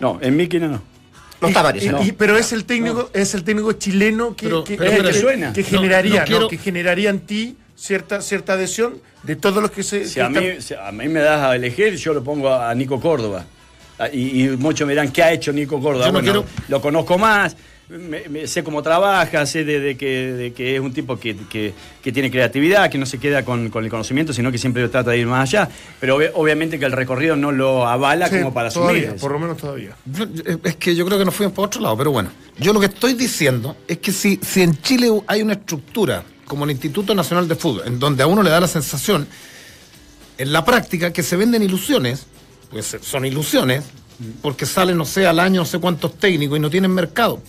[0.00, 0.93] No, en mi quina no.
[1.44, 2.02] No está Mario Y- Sala.
[2.04, 5.12] y- pero es el técnico, es el técnico chileno que, Pero- que, pero que- espera,
[5.12, 5.52] que- suena.
[5.52, 6.24] que generaría, no ¿no?
[6.26, 10.06] quiero- que generaría en ti cierta, cierta adhesión de todos los que se.
[10.06, 12.52] Si que a mí, están- si a mí me das a elegir, yo lo pongo
[12.54, 13.44] a Nico Córdoba.
[13.98, 16.06] Ah, Y, y muchos me dirán, ¿qué ha hecho Nico Córdoba?
[16.06, 17.56] Yo no bueno, quiero- lo conozco más,
[17.88, 21.36] me- me- sé cómo trabaja, sé de, de que, de que es un tipo que,
[21.50, 24.86] que- que tiene creatividad, que no se queda con, con el conocimiento, sino que siempre
[24.88, 25.68] trata de ir más allá.
[26.00, 28.88] Pero obvi- obviamente que el recorrido no lo avala Sí, como para asumir.
[28.88, 29.20] todavía, eso.
[29.20, 29.96] por lo menos todavía.
[30.06, 30.26] Yo-
[30.64, 32.30] Es que yo creo que nos fuimos para otro lado, pero bueno.
[32.58, 36.64] Yo lo que estoy diciendo es que si, si en Chile hay una estructura como
[36.64, 39.26] el Instituto Nacional de Fútbol, en donde a uno le da la sensación,
[40.38, 42.26] en la práctica, que se venden ilusiones,
[42.70, 43.84] pues son ilusiones,
[44.42, 47.40] porque salen, no sé, al año no sé cuántos técnicos y no tienen mercado.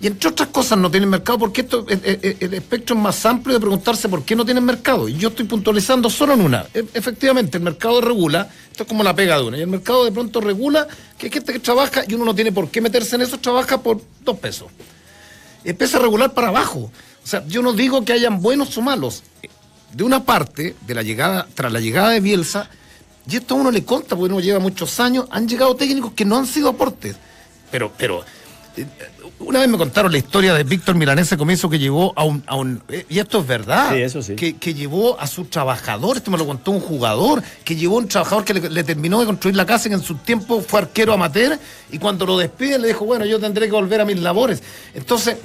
[0.00, 3.02] Y entre otras cosas no tienen mercado porque esto, eh, eh, eh, el espectro es
[3.02, 5.08] más amplio de preguntarse por qué no tienen mercado.
[5.08, 6.66] Y yo estoy puntualizando solo en una.
[6.72, 10.04] E- efectivamente, el mercado regula, esto es como la pega de una, y el mercado
[10.04, 10.86] de pronto regula
[11.18, 13.82] que hay gente que trabaja y uno no tiene por qué meterse en eso, trabaja
[13.82, 14.68] por dos pesos.
[15.64, 16.90] Empieza a regular para abajo.
[17.22, 19.22] O sea, yo no digo que hayan buenos o malos.
[19.92, 22.70] De una parte, de la llegada, tras la llegada de Bielsa,
[23.30, 26.24] y esto a uno le conta, porque uno lleva muchos años, han llegado técnicos que
[26.24, 27.16] no han sido aportes.
[27.70, 28.24] Pero, pero,
[28.76, 28.86] eh,
[29.40, 32.56] una vez me contaron la historia de Víctor Milanese Comienzo que llevó a un, a
[32.56, 34.34] un eh, y esto es verdad, Sí, eso sí.
[34.34, 38.00] que, que llevó a su trabajador, esto me lo contó un jugador, que llevó a
[38.00, 40.60] un trabajador que le, le terminó de construir la casa y que en su tiempo
[40.60, 41.58] fue arquero amateur
[41.90, 44.62] y cuando lo despiden le dijo, bueno, yo tendré que volver a mis labores.
[44.94, 45.36] Entonces,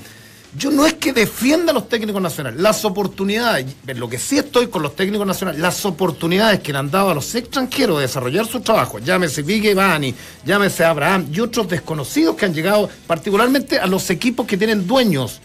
[0.57, 4.67] yo no es que defienda a los técnicos nacionales, las oportunidades, lo que sí estoy
[4.67, 8.45] con los técnicos nacionales, las oportunidades que le han dado a los extranjeros de desarrollar
[8.45, 10.13] su trabajo, llámese Vigue Bani,
[10.45, 15.41] llámese Abraham y otros desconocidos que han llegado, particularmente a los equipos que tienen dueños,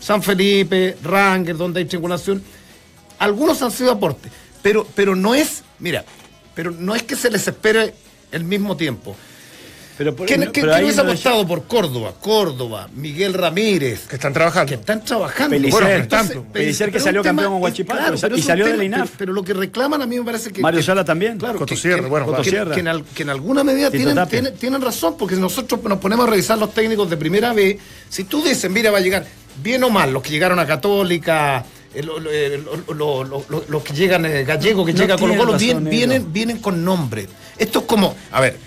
[0.00, 2.42] San Felipe, Ranger, donde hay triangulación,
[3.18, 6.04] algunos han sido aportes, pero, pero no es, mira,
[6.54, 7.94] pero no es que se les espere
[8.32, 9.16] el mismo tiempo.
[9.98, 12.14] Pero por- ¿Quién, no, quién- pero quién no apostado por Córdoba?
[12.20, 14.68] Córdoba, Miguel Ramírez, Que están trabajando.
[14.68, 15.50] que están trabajando.
[15.56, 18.78] Pellicer, Bueno, entonces, que salió campeón con es Huachipato, claro, y pero salió de tema-
[18.78, 19.00] la INAF.
[19.10, 20.60] Pero, pero lo que reclaman a mí me parece que.
[20.60, 21.36] Mario Sala también.
[21.36, 22.74] Claro, que- Cotosierra, que- bueno, que- Cotosierra.
[22.74, 24.30] Que, en que en alguna medida Tito tienen, Tapia.
[24.40, 27.78] tienen, tienen razón, porque si nosotros nos ponemos a revisar los técnicos de primera vez,
[28.08, 29.26] si tú dices, mira, va a llegar,
[29.64, 31.64] bien o mal, los que llegaron a Católica.
[31.94, 34.98] eh, lo- lo- eh, lo- lo- lo- lo- Los que llegan eh, gallego, que No
[35.00, 35.56] llega con negro.
[35.88, 37.26] vienen, vienen con nombre.
[37.56, 38.58] Esto es como, a ver,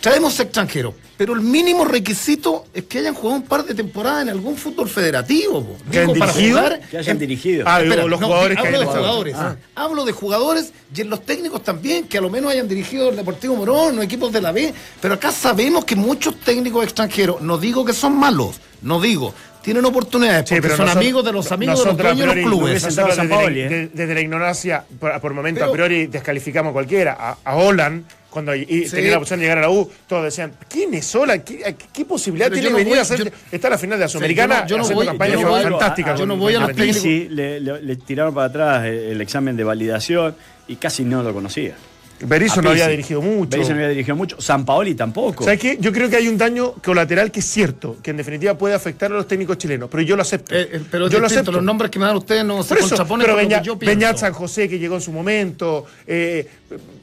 [0.00, 4.30] traemos extranjeros, pero el mínimo requisito es que hayan jugado un par de temporadas en
[4.30, 5.62] algún fútbol federativo.
[5.64, 5.76] po.
[5.90, 6.58] ¿Que Digo, para dirigido?
[6.58, 7.64] jugar Que hayan en- dirigido.
[7.66, 9.04] Ah, Espera, los no, jugadores que hablo de hayan jugado.
[9.06, 9.34] jugadores.
[9.36, 9.56] Ah.
[9.74, 13.16] Hablo de jugadores y en los técnicos también, que a lo menos hayan dirigido el
[13.16, 14.72] Deportivo Morón o equipos de la B.
[15.00, 19.84] Pero acá sabemos que muchos técnicos extranjeros, no digo que son malos, no digo, tienen
[19.84, 22.82] oportunidades Sí, porque pero son amigos de los amigos de los dueños de los clubes.
[22.82, 23.68] desde, Paoli, la, ¿eh?
[23.68, 27.16] de- desde la ignorancia, por, por momento Pero- a priori descalificamos a cualquiera.
[27.20, 28.90] A, a Holland, cuando y- Sí.
[28.96, 31.42] tenía la opción de llegar a la U, todos decían, ¿quién es Holland?
[31.44, 33.18] ¿Qué, a- qué posibilidad Pero tiene de venir voy- a hacer?
[33.24, 35.48] yo- está la final de la Sudamericana, yo no- yo no voy- campaña yo no
[35.50, 36.14] voy- fantástica.
[36.16, 37.00] yo no voy a con los Independiente.
[37.08, 37.28] técnicos.
[37.28, 40.34] Sí, le, le- le tiraron para atrás el, el examen de validación
[40.68, 41.74] y casi no lo conocía.
[42.22, 43.48] Berizzo A no había dirigido mucho.
[43.52, 44.38] Berizzo no había dirigido mucho.
[44.42, 45.42] San Paoli tampoco.
[45.42, 45.78] ¿Sabes qué?
[45.80, 49.10] Yo creo que hay un daño colateral que es cierto, que en definitiva puede afectar
[49.10, 50.54] a los técnicos chilenos, pero yo lo acepto.
[50.54, 51.50] Eh, eh, pero yo lo acepto.
[51.50, 53.62] los nombres que me dan ustedes no se Por eso, contraponen pero con lo Beñat,
[53.62, 53.96] que yo pienso.
[53.98, 56.46] Beñat San José que llegó en su momento, eh,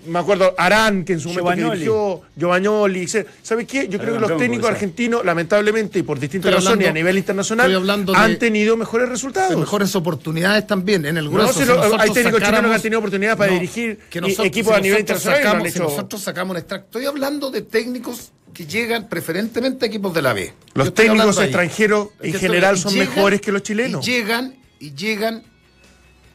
[0.07, 1.79] me acuerdo Arán que en su momento que Giovagnoli.
[1.79, 3.07] dirigió, Giovanoli,
[3.43, 3.87] ¿sabes qué?
[3.89, 7.69] Yo creo que los técnicos argentinos, lamentablemente y por distintas Estoy razones a nivel internacional,
[8.05, 9.49] de- han tenido mejores resultados.
[9.49, 11.53] de mejores oportunidades también en el No, grueso.
[11.53, 14.47] si si lo- hay técnicos chilenos que han tenido oportunidad para dirigir que y- nosotros-
[14.47, 16.85] equipos a nivel internacional no sacamos- hecho- nosotros sacamos un extracto.
[16.87, 20.53] Estoy hablando de técnicos que llegan preferentemente a equipos de la B.
[20.73, 21.45] Los técnicos ahí.
[21.45, 24.07] extranjeros Es que en estoy- general son llegan- mejores que los chilenos.
[24.07, 25.43] Y llegan, y llegan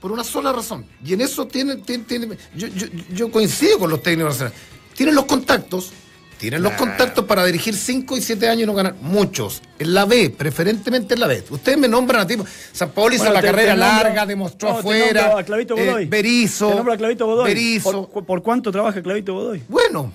[0.03, 0.85] por una sola razón.
[1.03, 4.59] Y en eso tienen, tienen- tienen- yo, yo- yo coincido con los técnicos nacionales.
[4.95, 5.91] Tienen los contactos,
[6.39, 8.97] tienen los contactos para dirigir 5 y 7 años y no ganar.
[9.01, 9.63] Muchos.
[9.79, 11.45] En la B, preferentemente en la B.
[11.51, 12.45] Ustedes me nombran a tipo.
[12.73, 15.21] San Paolo hizo Bueno, la te- carrera te nombro- larga, demostró no, te afuera.
[15.23, 16.09] nombro a Clavito eh.
[16.11, 17.45] Te nombro a Clavito Godoy.
[17.49, 18.09] Berizzo.
[18.09, 19.63] ¿Por, por cuánto trabaja Clavito Godoy?
[19.69, 20.13] Bueno.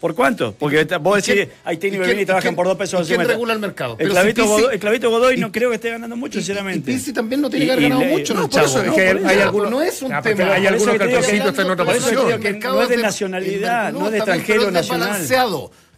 [0.00, 0.54] ¿Por cuánto?
[0.58, 3.12] Porque vos ¿Y decís, hay técnicos y que vienen y trabajan por dos pesos y
[3.12, 3.96] al quién regula el mercado?
[3.98, 6.38] El Clavito, si Pizzi- Godoy, el Clavito Godoy y- no creo que esté ganando mucho,
[6.38, 6.90] Y- sinceramente.
[6.90, 8.60] Y Pizzi también no tiene Y- que haber y ganado le- mucho, no, el por
[8.62, 8.96] eso chavo, es ¿no?
[8.96, 10.54] que Por hay algunos- no es un Ah, tema.
[10.54, 12.40] hay algunos que están en otra posición.
[12.62, 15.26] no es de nacionalidad, no es de extranjero es nacional.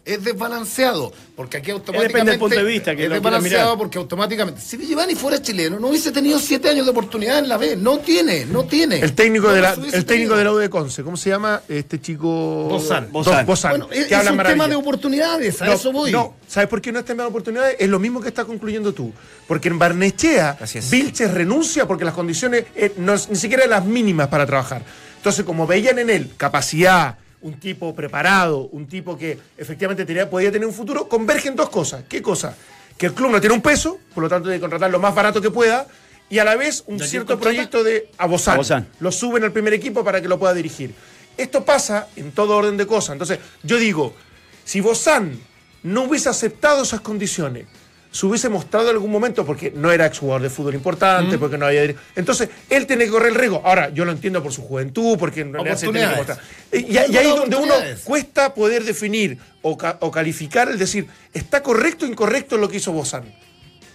[0.05, 2.07] Es desbalanceado, porque aquí automáticamente.
[2.09, 3.77] depende del punto de vista que es desbalanceado mirar.
[3.77, 4.59] porque automáticamente.
[4.59, 7.77] Si Giovanni fuera chileno, no hubiese tenido siete años de oportunidad en la B.
[7.77, 8.99] No tiene, no tiene.
[8.99, 10.35] El técnico, No de la, el técnico tenido.
[10.35, 12.27] de la U de Conce, ¿cómo se llama este chico?
[12.27, 13.07] Bozán.
[13.13, 13.45] Bozán.
[13.45, 13.71] Bozán.
[13.71, 16.11] Bueno, es, que es un tema de oportunidades, a No, eso voy.
[16.11, 17.77] No, ¿sabes por qué no está en oportunidades?
[17.79, 19.13] Es lo mismo que estás concluyendo tú.
[19.47, 20.89] Porque en Barnechea, es.
[20.89, 24.83] Vilches renuncia porque las condiciones eh, no, ni siquiera eran las mínimas para trabajar.
[25.15, 30.51] Entonces, como veían en él capacidad, un tipo preparado, un tipo que efectivamente tenía, podía
[30.51, 32.03] tener un futuro, convergen dos cosas.
[32.09, 32.55] ¿Qué cosa?
[32.97, 35.13] Que el club no tiene un peso, por lo tanto tiene que contratar lo más
[35.13, 35.87] barato que pueda,
[36.29, 38.55] y a la vez un cierto proyecto de a Bozán.
[38.55, 38.87] A Bozán.
[38.99, 40.95] Lo suben al primer equipo para que lo pueda dirigir.
[41.37, 43.13] Esto pasa en todo orden de cosas.
[43.13, 44.15] Entonces, yo digo,
[44.63, 45.39] si Bozán
[45.83, 47.65] no hubiese aceptado esas condiciones,
[48.13, 51.65] se hubiese mostrado en algún momento, porque no era exjugador de fútbol importante, porque no
[51.65, 51.95] había.
[52.15, 53.61] Entonces, él tiene que correr el riesgo.
[53.65, 56.39] Ahora, yo lo entiendo por su juventud, porque en realidad se tiene que mostrar.
[56.71, 57.73] Y, ahí es donde uno
[58.03, 62.77] cuesta poder definir o, ca- o calificar el decir, ¿está correcto o incorrecto lo que
[62.77, 63.23] hizo Bozán?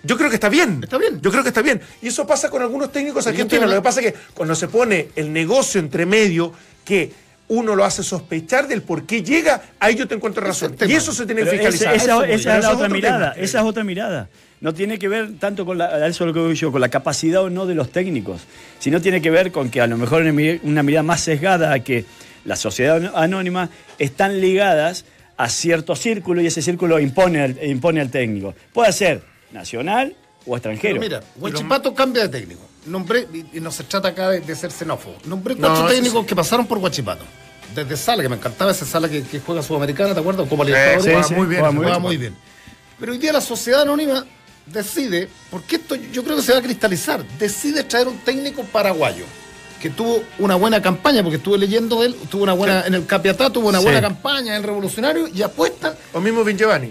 [0.02, 0.80] Yo creo que está bien.
[0.82, 1.20] Está bien.
[1.20, 1.80] Yo creo que está bien.
[2.02, 3.68] Y eso pasa con algunos técnicos argentinos.
[3.70, 6.52] Lo que pasa es que cuando se pone el negocio entre medio,
[6.84, 7.12] que
[7.48, 10.76] uno lo hace sospechar del por qué llega, ahí yo te encuentro razón.
[10.86, 11.94] Y eso se tiene que ese- fiscalizar.
[11.96, 13.44] esa, es la otra mirada, tema.
[13.44, 14.28] esa es otra mirada.
[14.60, 17.42] No tiene que ver tanto con la, eso lo que digo yo, con la capacidad
[17.42, 18.42] o no de los técnicos,
[18.80, 21.72] sino tiene que ver con que a lo mejor una mi- una mirada más sesgada
[21.72, 22.04] a que
[22.44, 25.04] la sociedad anónima están ligadas
[25.36, 28.54] a cierto círculo y ese círculo impone al, impone al técnico.
[28.72, 30.98] Puede ser nacional o extranjero.
[31.00, 32.62] Pero mira, Huachipato cambia de técnico.
[32.86, 35.16] Nombré, y, no se trata acá de, de ser xenófobo.
[35.26, 36.26] Nombré cuatro No, técnicos sí.
[36.26, 37.24] que pasaron por Huachipato.
[37.74, 40.48] Desde Sala, que me encantaba esa sala que, que juega Sudamericana, ¿te acuerdas?
[40.48, 41.26] Como sí, Libertadores.
[41.26, 42.02] sí, muy bien, Juega muy juega bien.
[42.02, 42.36] muy bien.
[42.98, 44.24] Pero hoy día la sociedad anónima
[44.66, 49.24] decide, porque esto yo creo que se va a cristalizar, decide traer un técnico paraguayo
[49.80, 53.06] que tuvo una buena campaña, porque estuve leyendo de él, tuvo una buena, en el
[53.06, 53.84] Capiatá tuvo una Sí.
[53.84, 56.90] buena campaña en el Revolucionario y apuestan O mismo Vin Giovanni.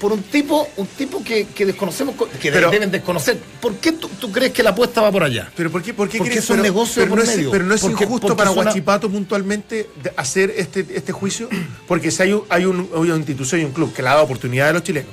[0.00, 3.36] Por un tipo, un tipo que, que desconocemos, co- que Pero- deben desconocer.
[3.60, 5.50] ¿Por qué tú, tú crees que la apuesta va por allá?
[5.56, 7.48] Pero ¿por qué, por qué Porque crees- es un pero- negocio pero por no es.
[7.50, 11.48] Pero no es Porque- injusto porque para es una- puntualmente hacer este, este juicio,
[11.86, 14.12] porque si hay, un- hay, un- hay una institución y un club que le ha
[14.12, 15.10] dado oportunidad a los chilenos,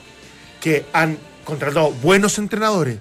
[0.61, 2.97] que han contratado buenos entrenadores,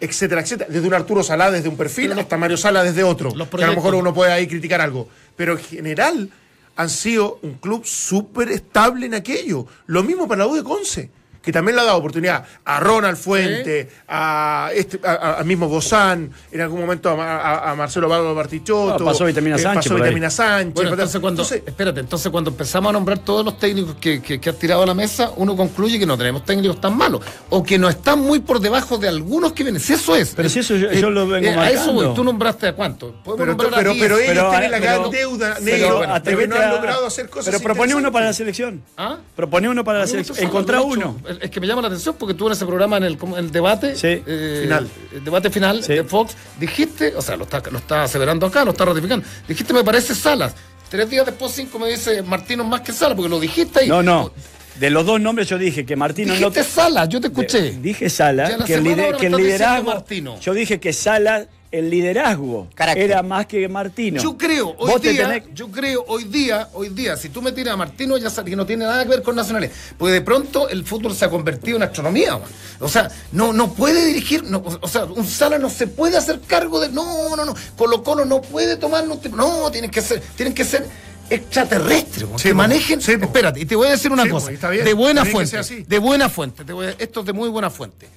[0.00, 3.32] etcétera, etcétera, desde un Arturo Salá desde un perfil los- hasta Mario Sala desde otro,
[3.34, 6.30] que a lo mejor uno puede ahí criticar algo, pero en general
[6.76, 9.66] han sido un club súper estable en aquello.
[9.86, 11.10] Lo mismo para la U de Conce.
[11.42, 15.68] Que también le ha dado oportunidad a Ronald Fuente, a este, a- a- al mismo
[15.68, 19.02] Bozán, en algún momento a, a- a Marcelo Valdo Bartichotto.
[19.02, 19.94] Ah, pasó Vitamina Sánchez Pasó.
[19.94, 20.74] Vitamina Sánchez.
[20.74, 24.38] Bueno, entonces cuando, Entonces, espérate, entonces cuando empezamos a nombrar todos los técnicos que, que,
[24.38, 27.62] que has tirado a la mesa, uno concluye que no tenemos técnicos tan malos, o
[27.62, 29.80] que no están muy por debajo de algunos que vienen.
[29.80, 30.34] Si eso es.
[30.34, 31.92] Pero si eso yo- yo lo vengo A eso marcando.
[32.08, 33.14] voy, tú nombraste a cuánto.
[33.24, 34.02] Podemos pero, nombrar a pero, 10.
[34.04, 36.72] pero ellos Pero, tienen la pero- gran deuda, pero negro, pero, atrevete no han a-
[36.72, 38.82] logrado hacer cosas Pero propone uno para la selección.
[38.98, 39.16] ¿Ah?
[39.34, 40.36] Propone uno para la selección.
[40.38, 41.16] Encontrá uno.
[41.40, 44.22] Es que me llama la atención porque tú en ese programa, en el, debate Sí.
[44.26, 44.88] eh, Final.
[45.12, 45.94] el debate final Sí.
[45.94, 49.72] de Fox, dijiste, o sea, lo está, lo está aseverando acá, lo está ratificando, dijiste
[49.72, 50.54] me parece Salas.
[50.88, 53.88] Tres días después, cinco me dice Martino más que Salas, porque lo dijiste ahí.
[53.88, 54.32] No, no.
[54.78, 56.38] De los dos nombres yo dije que Martino no.
[56.50, 57.72] Dijiste Salas, yo te escuché.
[57.80, 59.84] Dije Ya Sala, la que el, lider- que el liderazgo.
[59.90, 60.40] Martino.
[60.40, 63.04] Yo dije que Sala, el liderazgo, Carácter.
[63.10, 64.20] era más que Martino.
[64.20, 67.52] Yo creo, hoy Vos día, tenés- yo creo, hoy día, hoy día, si tú me
[67.52, 69.70] tiras a Martino, ya sabes que no tiene nada que ver con nacionales.
[69.96, 72.48] Porque de pronto el fútbol se ha convertido en astronomía, man.
[72.80, 76.40] O sea, no, no puede dirigir, no, o sea, un Sala no se puede hacer
[76.40, 76.88] cargo de.
[76.88, 77.54] No, no, no.
[77.76, 80.86] Colo Colo no puede tomar No, tienen que ser, tienen que ser
[81.30, 83.00] extraterrestres, Sí, que manejen.
[83.00, 84.50] Sí, espérate, y te voy a decir una Sí, cosa.
[84.50, 84.84] está bien.
[84.84, 85.56] De buena fuente.
[85.86, 86.64] De buena fuente.
[86.64, 88.08] te voy a- esto es de muy buena fuente.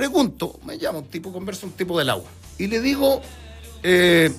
[0.00, 2.24] Pregunto, me llama un tipo, conversa un tipo del agua.
[2.56, 3.20] Y le digo,
[3.82, 4.32] eh,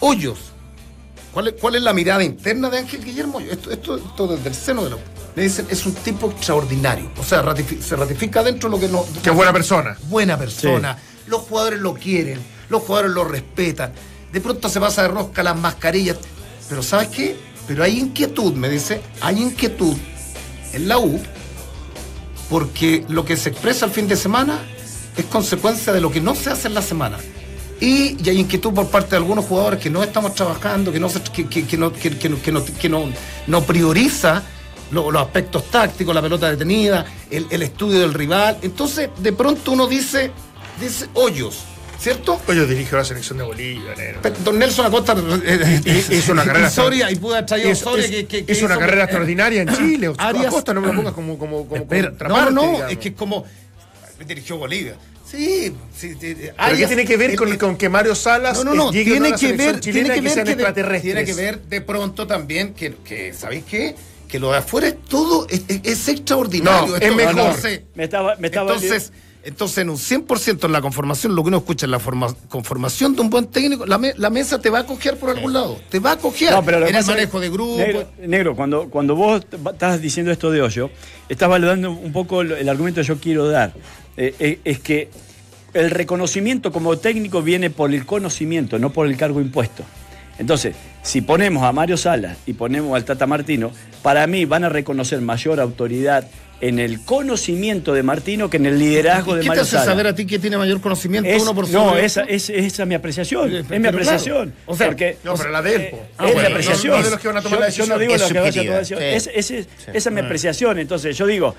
[0.00, 0.36] Hoyos,
[1.32, 3.38] ¿cuál es, cuál es la mirada interna de Ángel Guillermo?
[3.38, 5.00] Esto, esto, esto desde el seno de la U.
[5.36, 7.08] Le dicen, es un tipo extraordinario.
[7.16, 7.44] O sea,
[7.80, 9.06] se ratifica dentro lo que no.
[9.22, 9.96] Que buena persona.
[10.08, 10.98] Buena persona.
[11.28, 13.92] Los jugadores lo quieren, los jugadores lo respetan.
[14.32, 16.16] De pronto se pasa de rosca las mascarillas.
[16.68, 17.36] Pero ¿sabes qué?
[17.68, 19.96] Pero hay inquietud, me dice, hay inquietud
[20.72, 21.22] en la U
[22.50, 24.60] porque lo que se expresa el fin de semana
[25.16, 27.18] es consecuencia de lo que no se hace en la semana.
[27.80, 31.20] Y, hay inquietud por parte de algunos jugadores que no estamos trabajando, que no, se-
[31.22, 33.08] que, que- que no, que, no-
[33.46, 34.42] no- prioriza
[34.90, 38.58] lo- los aspectos tácticos, la pelota detenida, el, el estudio del rival.
[38.62, 40.30] Entonces, de pronto uno dice,
[40.80, 41.58] dice hoyos,
[42.04, 42.40] ¿cierto?
[42.44, 43.94] Pues yo dirijo la selección de Bolivia.
[44.22, 47.84] Pero Don Nelson Acosta eh, Y- hizo una carrera Soria y pudo haber traído Hizo,
[47.90, 50.12] Soria hizo- que, que- que hizo una carrera eh, extraordinaria en Chile.
[50.18, 52.92] Arias- Acosta no me lo pongas como, como, como Espera, no, no, digamos.
[52.92, 53.44] es que es como
[54.26, 54.96] dirigió Bolivia.
[55.28, 58.14] Sí, sí, sí, ¿Pero qué Arias- tiene que ver el- con, el- con que Mario
[58.14, 60.44] Salas No, no, no, eh, llegue a tiene que ver, chilena tiene que ver sean
[60.46, 61.02] que de, extraterrestres?
[61.02, 63.96] tiene que ver de pronto también que, que ¿sabéis qué?
[64.28, 66.96] Que lo de afuera es todo, es, es- extraordinario.
[66.96, 67.30] Es mejor.
[67.38, 69.12] Entonces, Me estaba, me estaba entonces,
[69.44, 73.14] entonces, en un 100% en la conformación, lo que uno escucha en la forma- conformación
[73.14, 75.78] de un buen técnico, la, me- la mesa te va a coger por algún lado.
[75.90, 77.76] Te va a coger No, pero en el es- manejo de grupo.
[77.76, 79.42] Negro, negro, cuando, cuando vos
[79.72, 80.90] estás diciendo esto de hoyo,
[81.28, 83.72] estás valorando un poco el, el argumento que yo quiero dar.
[84.16, 85.10] Eh, eh, es que
[85.72, 89.82] el reconocimiento como técnico viene por el conocimiento, no por el cargo impuesto.
[90.38, 93.70] Entonces, si ponemos a Mario Salas y ponemos al Tata Martino,
[94.02, 96.26] para mí van a reconocer mayor autoridad
[96.68, 99.76] en el conocimiento de Martino que en el liderazgo ¿Y de ¿Qué te Mario hace
[99.76, 102.88] saber a ti que tiene mayor conocimiento Es- uno por no, esa, es, esa es
[102.88, 103.48] mi apreciación.
[103.50, 104.54] Pero es mi claro, apreciación.
[104.66, 106.92] o sea, porque, No, pero la de él, eh, Ah, es bueno, mi apreciación.
[106.92, 108.00] no- no de los que van a tomar yo, la yo no decisión.
[108.00, 109.42] digo Es lo que vaya a subjetiva, tomar la decisión.
[109.44, 109.54] sí.
[109.54, 110.78] Es- Esa es mi apreciación.
[110.78, 111.54] Entonces, yo digo,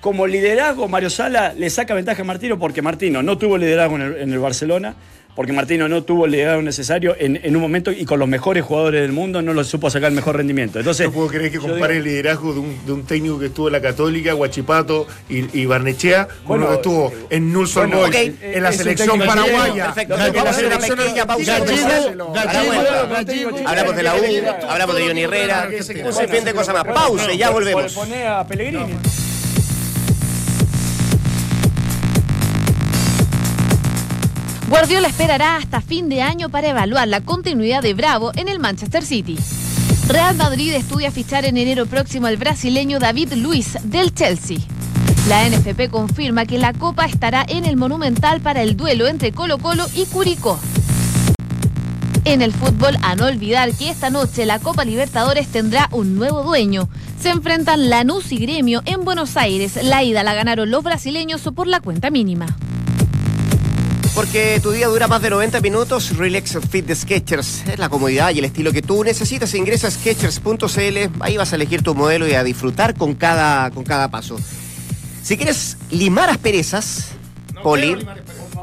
[0.00, 4.02] como liderazgo, Mario Sala le saca ventaja a Martino porque Martino no tuvo liderazgo en
[4.02, 4.94] el, en el Barcelona.
[5.40, 8.62] Porque Martino no tuvo el liderazgo necesario en, en un momento y con los mejores
[8.62, 10.78] jugadores del mundo no lo supo sacar el mejor rendimiento.
[10.80, 13.46] Entonces, No puedo creer que compare digo- el liderazgo de un, de un técnico que
[13.46, 17.88] estuvo en la Católica, Guachipato y, y Barnechea, con Bueno, uno que estuvo en Nulson
[17.88, 19.94] bueno, Boys, en la selección paraguaya.
[19.96, 22.20] En la selección.
[23.66, 24.20] Hablamos de la U,
[24.68, 25.70] hablamos de Johnny Herrera,
[26.04, 26.84] un sinfín de cosas más.
[26.84, 27.94] Pausa y ya volvemos.
[27.94, 28.92] Poné a Pellegrini.
[34.70, 39.04] Guardiola esperará hasta fin de año para evaluar la continuidad de Bravo en el Manchester
[39.04, 39.36] City.
[40.06, 44.58] Real Madrid estudia fichar en enero próximo al brasileño David Luiz del Chelsea.
[45.28, 49.58] La NFP confirma que la Copa estará en el Monumental para el duelo entre Colo
[49.58, 50.60] Colo y Curicó.
[52.24, 56.44] En el fútbol, a no olvidar que esta noche la Copa Libertadores tendrá un nuevo
[56.44, 56.88] dueño.
[57.20, 59.80] Se enfrentan Lanús y Gremio en Buenos Aires.
[59.82, 62.46] La ida la ganaron los brasileños por la cuenta mínima.
[64.14, 68.30] Porque tu día dura más de 90 minutos, Relax Fit de Skechers es la comodidad
[68.34, 69.54] y el estilo que tú necesitas.
[69.54, 73.84] Ingresa a Skechers.cl, ahí vas a elegir tu modelo y a disfrutar con cada, con
[73.84, 74.36] cada paso.
[75.22, 77.12] Si quieres limar asperezas,
[77.62, 78.04] Poli,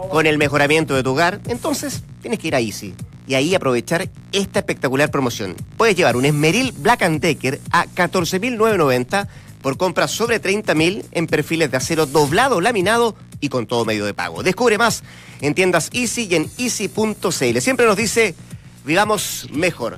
[0.10, 2.94] con el mejoramiento de tu hogar, entonces tienes que ir a Easy
[3.28, 5.56] y ahí aprovechar esta espectacular promoción.
[5.78, 9.28] Puedes llevar un Esmeril Black and Decker a 14.990
[9.62, 14.14] por compras sobre 30.000 en perfiles de acero doblado, laminado y con todo medio de
[14.14, 14.44] pago.
[14.44, 15.04] Descubre más
[15.42, 17.60] en tiendas Easy y en easy.cl.
[17.60, 18.36] Siempre nos dice,
[18.86, 19.98] vivamos mejor.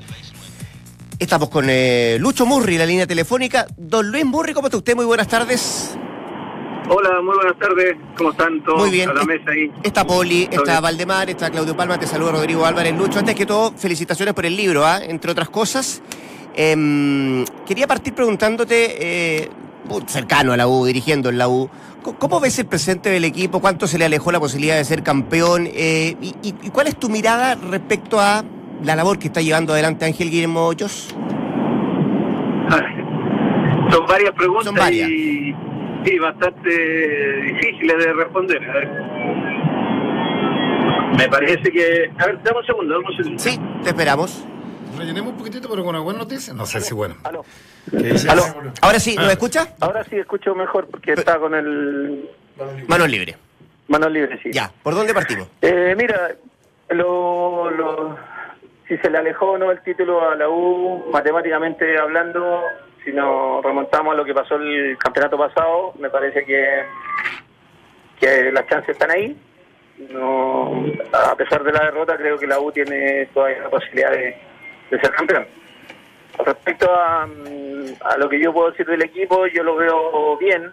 [1.20, 3.68] Estamos con eh, Lucho Murri, la línea telefónica.
[3.78, 4.96] Don Luis Murri, ¿cómo está usted?
[4.96, 5.98] Muy buenas tardes.
[6.92, 7.98] Hola, muy buenas tardes.
[8.18, 9.10] ¿Cómo están todos Muy bien.
[9.10, 9.72] a la mesa ahí?
[9.84, 10.82] Está Poli, está bien.
[10.82, 13.20] Valdemar, está Claudio Palma, te saluda Rodrigo Álvarez Lucho.
[13.20, 15.00] Antes que todo, felicitaciones por el libro, ¿ah?
[15.04, 16.02] entre otras cosas.
[16.56, 18.96] Em, quería partir preguntándote,
[19.44, 19.50] eh,
[20.08, 21.70] cercano a la U, dirigiendo en la U,
[22.20, 23.60] ¿cómo ves el presente del equipo?
[23.62, 25.68] ¿Cuánto se le alejó la posibilidad de ser campeón?
[25.74, 28.44] Eh, y, y- y cuál es tu mirada respecto a
[28.84, 31.14] la labor que está llevando adelante Ángel Guillermo Hoyos?
[33.92, 35.10] Son varias preguntas Son varias.
[35.10, 35.56] Y,
[36.06, 36.70] y bastante
[37.42, 38.70] difíciles de responder.
[38.70, 38.90] A ver.
[41.18, 42.12] Me parece que...
[42.20, 43.44] A ver, dame un segundo, dame un segundo.
[43.44, 44.46] Sí, te esperamos.
[45.00, 46.54] Rellenemos un poquitito, pero con una buena noticia.
[46.54, 47.16] No sé si bueno.
[47.24, 47.45] Aló.
[47.89, 48.30] ¿Qué dices?
[48.30, 48.43] Aló.
[48.82, 49.70] Ahora sí, ¿nos escucha?
[49.80, 52.30] Ahora sí escucho mejor porque está con el
[52.88, 53.38] Manos libres.
[53.88, 54.50] mano libre, sí.
[54.52, 55.47] Ya, ¿por dónde partimos?
[55.62, 56.32] Eh, mira,
[56.89, 58.18] lo, lo-
[58.88, 62.62] si se le alejó o no el título a la U, matemáticamente hablando,
[63.06, 66.84] si nos remontamos a lo que pasó el campeonato pasado, me parece que,
[68.20, 69.38] que las chances están ahí.
[70.12, 74.38] No, a pesar de la derrota, creo que la U tiene todavía la posibilidad de,
[74.90, 75.46] de ser campeón.
[76.46, 77.28] Respecto a,
[78.18, 80.72] lo que yo puedo decir del equipo, yo lo veo bien,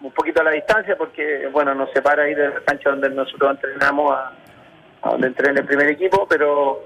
[0.00, 3.50] un poquito a la distancia, porque bueno nos separa ahí de la cancha donde nosotros
[3.50, 4.32] entrenamos a,
[5.02, 6.84] a donde entrena el primer equipo, pero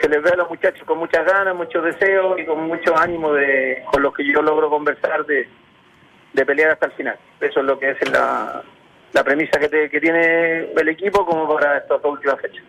[0.00, 3.32] se les ve a los muchachos con muchas ganas, muchos deseos y con mucho ánimo
[3.32, 5.48] de con los que yo logro conversar de,
[6.32, 7.16] de pelear hasta el final.
[7.40, 8.62] Eso es lo que es la,
[9.12, 12.62] la premisa que, te- que tiene el equipo como para estas dos últimas fechas.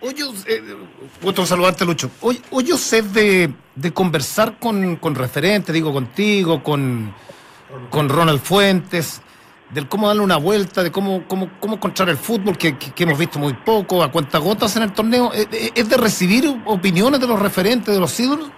[0.00, 0.62] Hoyos, eh,
[1.22, 2.10] gusto saludarte, Lucho.
[2.20, 7.14] Hoy, Hoyos es de, de conversar con, con referentes, digo contigo, con,
[7.90, 9.22] con Ronald Fuentes.
[9.70, 13.02] del cómo darle una vuelta, de cómo, cómo, cómo encontrar el fútbol, que, que- que
[13.04, 15.30] hemos visto muy poco, a cuentagotas en el torneo.
[15.32, 18.50] ¿Es, de recibir opiniones de los referentes, de los ídolos?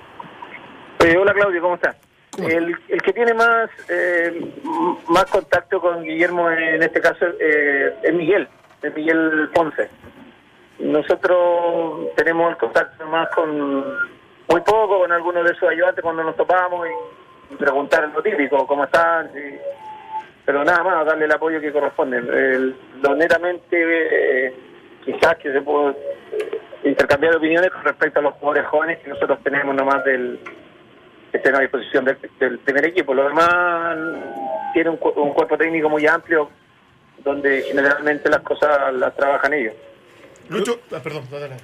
[1.01, 1.97] Eh, hola Claudio, ¿cómo estás?
[2.31, 4.53] ¿Cómo El, el que tiene más eh,
[5.09, 8.47] más contacto con Guillermo en este caso eh, es Miguel,
[8.83, 9.89] es Miguel Ponce.
[10.81, 13.81] Nosotros tenemos el contacto más con
[14.49, 18.67] muy poco con algunos de sus ayudantes cuando nos topamos y, y preguntar lo típico,
[18.67, 19.59] cómo están, y-
[20.45, 22.17] pero nada más, darle el apoyo que corresponde.
[22.19, 23.77] El- lo netamente,
[24.49, 24.55] eh,
[25.05, 25.91] quizás que se puede
[26.33, 30.41] eh, intercambiar opiniones con respecto a los jugadores jóvenes que nosotros tenemos nomás del
[31.31, 33.15] que estén a disposición del, del primer equipo.
[33.15, 33.97] Lo demás
[34.73, 36.51] tiene un, un cuerpo técnico muy amplio
[37.19, 39.75] donde generalmente las cosas las trabajan ellos.
[40.51, 41.57] Lucho, ah, perdón, dale.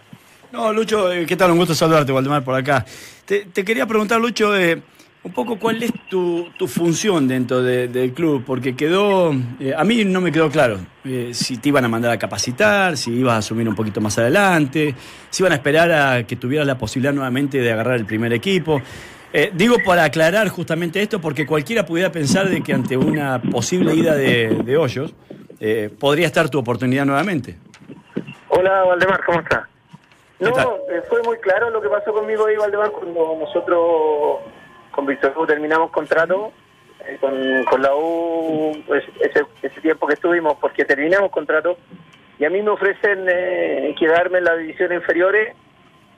[0.52, 1.50] No, Lucho, eh, ¿qué tal?
[1.50, 2.84] Un gusto saludarte, Waldemar, por acá.
[3.24, 4.80] Te, te quería preguntar, Lucho, eh,
[5.24, 9.82] un poco cuál es tu, tu función dentro de- del club, porque quedó, eh, a
[9.82, 13.34] mí no me quedó claro eh, si te iban a mandar a capacitar, si ibas
[13.34, 14.94] a asumir un poquito más adelante,
[15.30, 18.80] si iban a esperar a que tuvieras la posibilidad nuevamente de agarrar el primer equipo.
[19.32, 23.94] Eh, digo para aclarar justamente esto, porque cualquiera pudiera pensar de que ante una posible
[23.96, 25.12] ida de, de Hoyos,
[25.58, 27.56] eh, podría estar tu oportunidad nuevamente.
[28.56, 29.64] Hola Valdemar, ¿cómo estás?
[30.38, 34.40] ¿Qué No, eh, fue muy claro lo que pasó conmigo ahí, Valdemar, cuando nosotros
[34.92, 36.52] con Víctor Hugo terminamos contrato
[37.06, 41.76] eh, con, con la U, pues, ese, ese tiempo que estuvimos, porque terminamos contrato,
[42.38, 45.54] y a mí me ofrecen eh, quedarme en las divisiones inferiores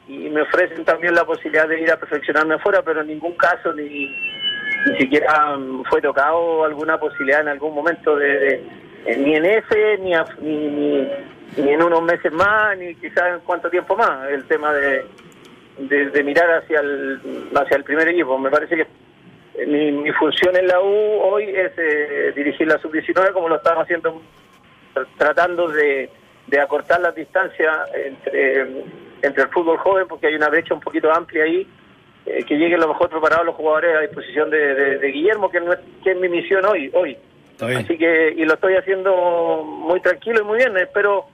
[0.07, 3.72] y me ofrecen también la posibilidad de ir a perfeccionarme afuera, pero en ningún caso
[3.72, 4.14] ni,
[4.86, 8.28] ni siquiera mm, fue tocado alguna posibilidad en algún momento de,
[9.05, 11.09] de- ni en ese, ni, a- ni, ni,
[11.57, 15.05] ni en unos meses más, ni quizás en cuánto tiempo más, el tema de,
[15.78, 17.20] de, de mirar hacia el,
[17.55, 18.38] hacia el primer equipo.
[18.38, 18.86] Me parece que
[19.66, 20.86] mi, mi función en la U
[21.22, 24.20] hoy es eh, dirigir la sub-19 como lo estamos haciendo
[24.94, 26.11] tr- tratando de,
[26.46, 28.61] de acortar las distancias entre,
[29.22, 31.66] entre el fútbol joven, porque hay una brecha un poquito amplia ahí,
[32.26, 35.61] eh, que lleguen lo mejor preparados los jugadores a disposición de, de- de Guillermo, que,
[35.61, 36.90] no es, que es mi misión hoy.
[36.94, 37.16] hoy.
[37.74, 41.24] Así que, y lo estoy haciendo muy tranquilo y muy bien, espero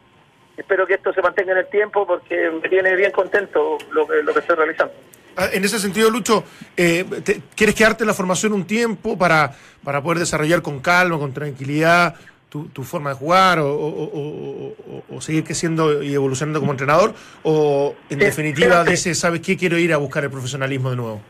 [0.57, 4.23] espero que esto se mantenga en el tiempo porque me tiene bien contento lo que,
[4.23, 4.95] lo que estoy realizando.
[5.37, 6.45] Ah, En ese sentido, Lucho,
[6.77, 9.53] eh, te- ¿quieres quedarte en la formación un tiempo para,
[9.83, 12.15] para poder desarrollar con calma, con tranquilidad
[12.49, 17.15] tu, tu forma de jugar o, o- o- o- seguir creciendo y evolucionando como entrenador?
[17.43, 19.57] ¿O en Sí, definitiva ¿sabes qué?
[19.57, 21.21] Quiero ir a buscar el profesionalismo de nuevo.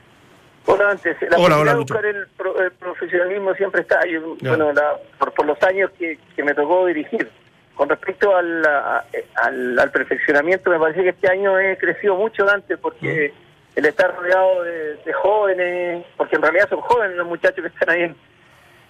[0.66, 4.01] Hola, antes, la Hola, hola, buscar el, pro- el profesionalismo siempre está.
[4.07, 7.31] Yo, bueno, la- por, por los años que, que me tocó dirigir.
[7.75, 9.05] Con respecto al, a-
[9.43, 13.33] al, al perfeccionamiento, me parece que este año he crecido mucho antes porque
[13.75, 17.91] el estar rodeado de, de jóvenes, porque en realidad son jóvenes los muchachos que están
[17.91, 18.16] ahí en,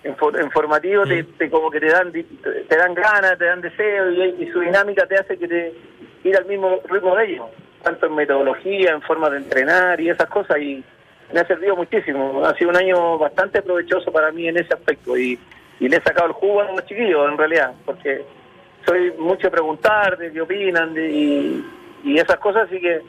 [0.04, 3.62] en, for- en formativo, te, te- como que te dan te dan ganas, te dan
[3.62, 5.72] deseo y, y su dinámica te hace que te
[6.24, 7.46] ir al mismo ritmo de ellos,
[7.82, 10.84] tanto en metodología, en forma de entrenar y esas cosas y
[11.32, 12.44] me ha servido muchísimo.
[12.44, 15.38] Ha sido un año bastante provechoso para mí en ese aspecto y,
[15.80, 18.22] y le he sacado el jugo a los chiquillos en realidad, porque
[18.86, 21.64] soy mucho de preguntar de qué opinan de, y,
[22.04, 23.00] y esas cosas, así que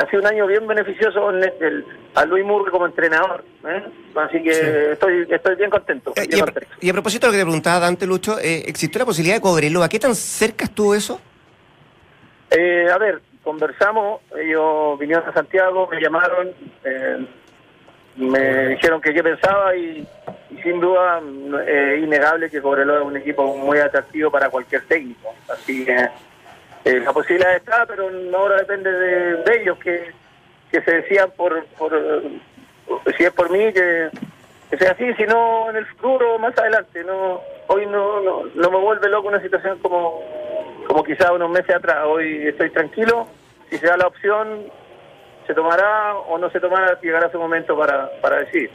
[0.00, 3.44] ha sido un año bien beneficioso en el- a Luis Murri como entrenador.
[3.68, 3.84] ¿eh?
[4.16, 6.12] Así que estoy estoy bien contento.
[6.16, 6.68] Eh, bien y, a, contento.
[6.80, 9.40] y a propósito de lo que te preguntaba Dante Lucho, eh, ¿existió la posibilidad de
[9.42, 9.88] Cobreloa?
[9.88, 11.20] ¿Qué tan cerca estuvo eso?
[12.50, 16.48] Eh, a ver, conversamos, ellos vinieron a Santiago, me llamaron,
[16.84, 17.26] eh,
[18.16, 20.06] me dijeron que qué pensaba y,
[20.62, 21.22] sin duda
[21.66, 25.34] es innegable que Cobreloa es un equipo muy atractivo para cualquier técnico.
[25.48, 26.08] Así que
[26.84, 30.12] eh, la posibilidad está, pero ahora depende de, ellos que,
[30.70, 32.40] que se decían por, por eh,
[33.16, 34.10] si es por mí que,
[34.76, 37.04] sea así, si no en el futuro más adelante.
[37.04, 37.40] no
[37.72, 40.24] Hoy no, no, no me vuelve loco una situación como,
[40.88, 41.98] como quizá unos meses atrás.
[42.04, 43.28] Hoy estoy tranquilo,
[43.70, 44.64] si se da la opción
[45.50, 48.70] se tomará o no se tomará, llegará su momento para, para decir.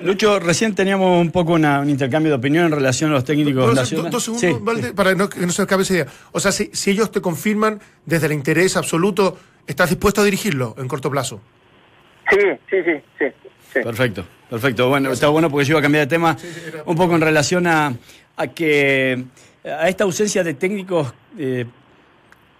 [0.00, 3.54] Lucho, recién teníamos un poco una- un intercambio de opinión en relación a los técnicos
[3.64, 4.10] ¿Puedo hacer nacionales.
[4.10, 4.92] do- dos segundos, Sí, Valde, sí.
[4.94, 6.06] para no- que no se acabe esa idea?
[6.32, 10.74] O sea, si, si ellos te confirman desde el interés absoluto, ¿estás dispuesto a dirigirlo
[10.78, 11.40] en corto plazo?
[12.30, 12.36] Sí,
[12.68, 13.24] sí, sí, sí.
[13.72, 13.80] sí.
[13.82, 14.88] Perfecto, perfecto.
[14.90, 16.36] Bueno, está bueno porque yo iba a cambiar de tema
[16.84, 17.94] un poco en relación a,
[18.36, 19.24] a que
[19.64, 21.64] a esta ausencia de técnicos eh,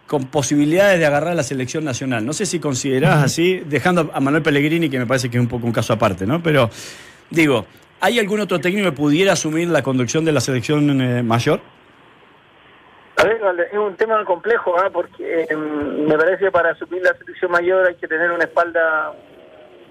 [0.08, 2.24] con posibilidades de agarrar la selección nacional.
[2.24, 5.48] No sé si considerás así, dejando a Manuel Pellegrini, que me parece que es un
[5.48, 6.42] poco un caso aparte, ¿no?
[6.42, 6.70] Pero
[7.28, 7.66] digo,
[8.00, 11.60] ¿hay algún otro técnico que pudiera asumir la conducción de la selección eh, mayor?
[13.18, 13.38] A ver,
[13.70, 14.88] es un tema complejo, ¿ah?
[14.90, 19.12] porque eh, me parece que para subir la selección mayor hay que tener una espalda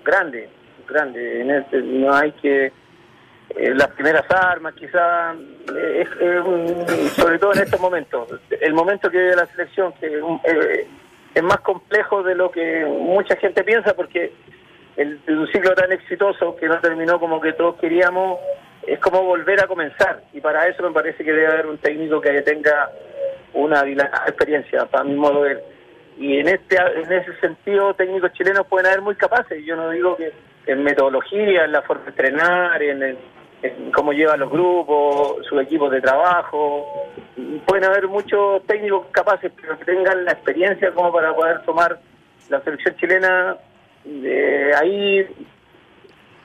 [0.03, 0.49] grande,
[0.87, 1.41] grande.
[1.41, 5.35] En este, no hay que eh, las primeras armas, quizás
[5.75, 8.27] es un- sobre todo en estos momentos.
[8.61, 10.87] El momento que vive la selección, que eh,
[11.33, 14.31] es más complejo de lo que mucha gente piensa, porque
[14.95, 18.39] el, un ciclo tan exitoso que no terminó como que todos queríamos,
[18.85, 20.21] es como volver a comenzar.
[20.33, 22.89] Y para eso me parece que debe haber un técnico que tenga
[23.53, 23.81] una
[24.27, 25.57] experiencia, para mi modo de.
[26.19, 29.63] Y en este en ese sentido, técnicos chilenos pueden haber muy capaces.
[29.65, 30.31] Yo no digo que
[30.65, 33.17] en metodología, en la forma de entrenar, en, el-
[33.93, 36.85] cómo llevan los grupos, sus equipos de trabajo.
[37.65, 41.99] Pueden haber muchos técnicos capaces, pero que tengan la experiencia como para poder tomar
[42.49, 43.57] la selección chilena.
[44.05, 45.27] eh, ahí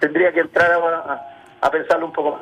[0.01, 1.23] tendría que entrar a,
[1.61, 2.41] a- pensarlo un poco más.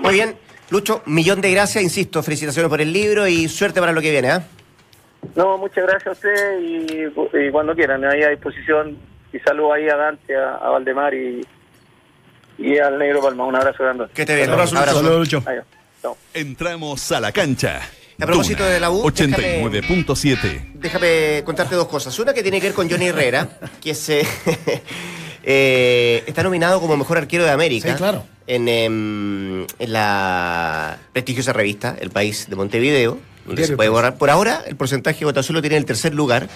[0.00, 0.34] Muy bien,
[0.70, 4.30] Lucho, millón de gracias, insisto, felicitaciones por el libro y suerte para lo que viene,
[4.30, 4.42] ¿ah?
[5.36, 7.04] No, muchas gracias a usted y,
[7.46, 8.96] y cuando quieran, ahí a disposición.
[9.32, 11.46] Y saludo ahí a Dante, a, a Valdemar y,
[12.58, 13.44] y al Negro Palma.
[13.44, 14.06] Un abrazo grande.
[14.14, 14.98] Que te bien, Abrazo, abrazo.
[14.98, 15.42] Saludos, Lucho.
[15.46, 15.64] Adiós.
[16.34, 17.80] Entramos a la cancha.
[18.20, 20.72] A propósito de la U, 89.7.
[20.74, 22.16] Déjame contarte dos cosas.
[22.18, 23.48] Una que tiene que ver con Johnny Herrera,
[23.80, 24.26] que es, eh,
[25.42, 27.90] eh, está nominado como mejor arquero de América.
[27.90, 28.24] Sí, claro.
[28.46, 34.16] En, em, en la prestigiosa revista El País de Montevideo, donde se puede borrar.
[34.16, 36.48] Por ahora, el porcentaje de votación lo tiene en el tercer lugar.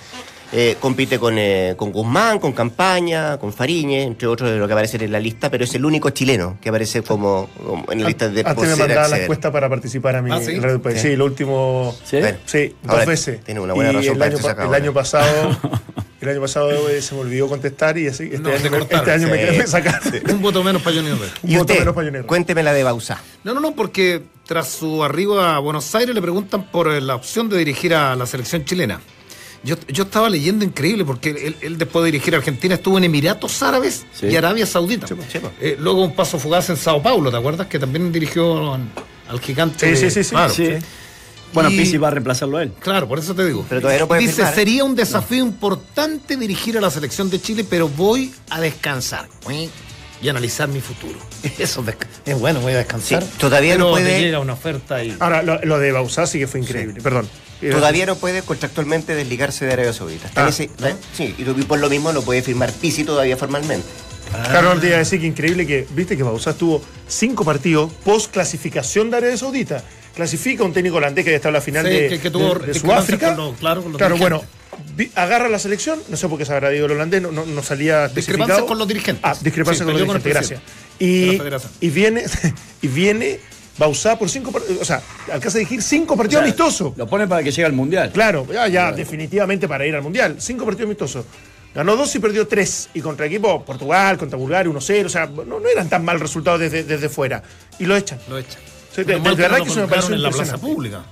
[0.53, 4.74] Eh, compite con, eh, con Guzmán, con Campaña, con Fariñe, entre otros de lo que
[4.74, 8.07] aparecen en la lista, pero es el único chileno que aparece como, como en la
[8.07, 10.61] lista de Antes me mandaba la encuesta para participar a mi Ah, ¿sí?
[10.80, 11.01] País.
[11.01, 11.09] Sí.
[11.09, 11.93] Sí, lo último.
[12.05, 12.18] ¿Sí?
[12.20, 13.43] Bueno, Sí, dos ahora veces.
[13.43, 15.57] Tiene una buena Y razón el para año, este el año pasado,
[16.20, 19.00] el año pasado eh, se me olvidó contestar y así, este No, año, me, cortaron.
[19.00, 19.58] este año me, Sí.
[19.58, 20.00] me sacaron.
[20.30, 21.32] Un voto menos para Johnny Herrera.
[21.42, 23.20] Un Y voto usted, menos para Johnny cuénteme la de Bausá.
[23.44, 27.14] No, no, no, porque tras su arribo a Buenos Aires le preguntan por eh, la
[27.16, 29.00] opción de dirigir a la selección chilena.
[29.64, 33.04] Yo, yo estaba leyendo increíble porque él, él después de dirigir a Argentina estuvo en
[33.04, 34.26] Emiratos Árabes Sí.
[34.26, 35.08] y Arabia Saudita.
[35.08, 35.26] sí, pues.
[35.60, 37.66] Eh, luego un paso fugaz en Sao Paulo, ¿te acuerdas?
[37.66, 38.82] Que también dirigió al
[39.28, 39.96] al gigante.
[39.96, 40.30] Sí, sí, sí, sí.
[40.30, 40.54] Claro.
[40.54, 40.68] Sí.
[41.53, 42.72] Bueno, Y- Pizzi va a reemplazarlo a él.
[42.80, 43.64] Claro, por eso te digo.
[43.68, 44.55] Pero todavía no puede Dice, firmar.
[44.55, 49.28] sería un desafío importante dirigir a la selección de Chile, pero voy a descansar
[50.22, 51.18] y analizar mi futuro.
[51.59, 51.84] Eso
[52.24, 53.22] es bueno, voy a descansar.
[53.22, 55.16] Sí, todavía no pero puede- me llega una oferta y...
[55.20, 57.01] Ahora, lo, lo de Bausá sí que fue increíble.
[57.03, 57.28] Perdón.
[57.62, 60.30] Eh, Todavía no puede contractualmente desligarse de Arabia Saudita.
[60.34, 60.68] Ah, ese-
[61.16, 63.86] sí, y por lo mismo no puede firmar Pisi todavía formalmente.
[64.51, 67.90] Claro, no te iba a decir que increíble que, viste que Bausá tuvo cinco partidos
[68.05, 69.82] post clasificación de Arabia Saudita.
[70.16, 72.54] Clasifica un técnico holandés que había estado en la final Sí, de, que- que tuvo
[72.58, 73.34] de- de Sudáfrica.
[73.36, 74.42] con los- claro, con los bueno,
[75.14, 77.62] agarra la selección, no sé por qué se habrá dicho el holandés, no, no, no
[77.62, 78.66] salía Discrepancias especificado.
[78.66, 79.24] con los dirigentes.
[79.24, 80.60] Ah, discrepancia Sí, con los dirigentes, gracias.
[80.98, 81.38] Y,
[81.80, 82.24] y viene,
[82.82, 83.40] y viene
[83.78, 86.96] Bausá por cinco, par- o sea, alcanza a dirigir cinco partidos O sea, amistosos.
[86.96, 88.10] Lo pone para que llegue al mundial.
[88.10, 90.36] Claro, ya, ya definitivamente para ir al Mundial.
[90.38, 91.26] Cinco partidos amistosos.
[91.74, 92.88] Ganó dos y perdió tres.
[92.94, 95.04] Y contra equipo Portugal, contra Bulgaria, 1-0.
[95.04, 97.42] O sea, no, no eran tan mal resultados desde, desde fuera.
[97.78, 98.18] Y lo echan.
[98.30, 98.62] Lo echan.
[98.97, 100.22] Sí, de- Menos de mal que verdad no que lo eso me colgaron pareció en
[100.22, 101.03] la plaza pública.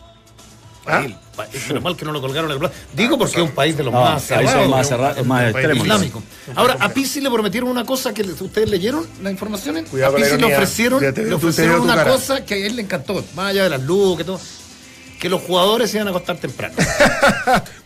[0.87, 1.07] ¿Ah?
[1.35, 2.75] Pa- Menos mal que no lo colgaron en la plaza.
[2.95, 4.85] Digo porque es un país de los No, más cerrados, más ¿no?
[4.85, 5.85] cerrados, Un más país extremos.
[5.87, 6.23] islámico.
[6.57, 9.89] Ahora, a Pisi le prometieron una cosa que ustedes leyeron las informaciones.
[9.89, 12.11] Cuidado a Pisi le ofrecieron, le ofrecieron una cara.
[12.11, 14.41] cosa que a él le encantó, más allá de las luces, que todo.
[15.21, 16.75] Que los jugadores se iban a acostar temprano.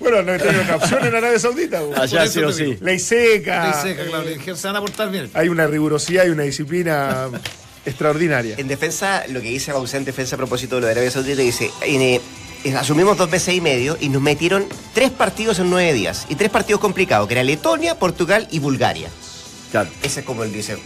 [0.00, 1.80] Bueno, no tenía otra opción en Arabia Saudita.
[1.80, 2.00] güey.
[2.00, 2.78] Allá sí o sí.
[2.80, 3.64] Ley seca.
[3.64, 5.30] Ley seca, claro, le dijeron, se van a portar bien.
[5.34, 7.28] Hay una rigurosidad y una disciplina
[7.88, 8.54] extraordinaria.
[8.58, 11.42] En defensa, lo que dice Bausá en defensa a propósito de lo de Arabia Saudita,
[11.42, 12.20] dice, en, eh,
[12.64, 16.26] eh, asumimos dos meses y medio y nos metieron tres partidos en nueve días.
[16.28, 19.08] Y tres partidos complicados, que era Letonia, Portugal y Bulgaria.
[19.70, 19.90] Claro.
[20.02, 20.76] Ese es como él dice,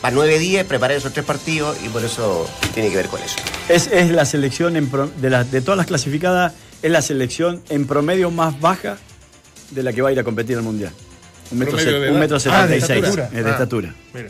[0.00, 3.36] para nueve días preparar esos tres partidos y por eso tiene que ver con eso.
[3.68, 6.52] Es, es la selección en pro- de, las- de todas las clasificadas,
[6.82, 8.98] es la selección en promedio más baja
[9.70, 10.92] de la que va a ir a competir al mundial.
[11.52, 13.24] Un metro, un Ah, setenta y seis estatura.
[13.32, 13.52] es de Ah.
[13.52, 13.94] estatura.
[14.14, 14.28] Mira.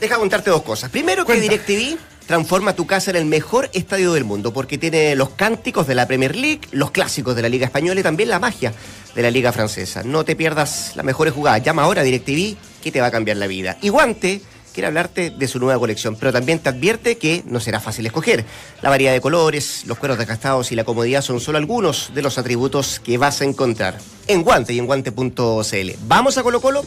[0.00, 0.90] Deja contarte dos cosas.
[0.90, 1.38] Primero que.
[1.40, 5.94] DirecTV transforma tu casa en el mejor estadio del mundo porque tiene los cánticos de
[5.94, 8.72] la Premier League, los clásicos de la Liga Española y también la magia
[9.14, 10.02] de la Liga Francesa.
[10.04, 11.62] No te pierdas las mejores jugadas.
[11.62, 13.76] Llama ahora a DirecTV que te va a cambiar la vida.
[13.82, 14.40] Y Guante
[14.72, 18.44] quiere hablarte de su nueva colección, pero también te advierte que no será fácil escoger.
[18.80, 22.38] La variedad de colores, los cueros desgastados y la comodidad son solo algunos de los
[22.38, 23.98] atributos que vas a encontrar
[24.28, 25.90] en Guante y en guante.cl.
[26.06, 26.84] Vamos a Colo Colo.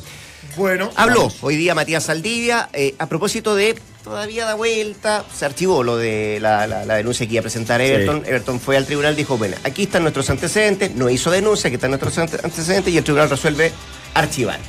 [0.56, 0.92] Bueno.
[0.96, 5.98] Habló hoy día Matías Saldivia eh, a propósito de todavía da vuelta, se archivó lo
[5.98, 8.24] de la, la- la denuncia que iba a presentar Everton.
[8.26, 11.92] Everton fue al tribunal, dijo, bueno, aquí están nuestros antecedentes, no hizo denuncia, aquí están
[11.92, 13.72] nuestros ante- antecedentes y el tribunal resuelve
[14.14, 14.60] archivar.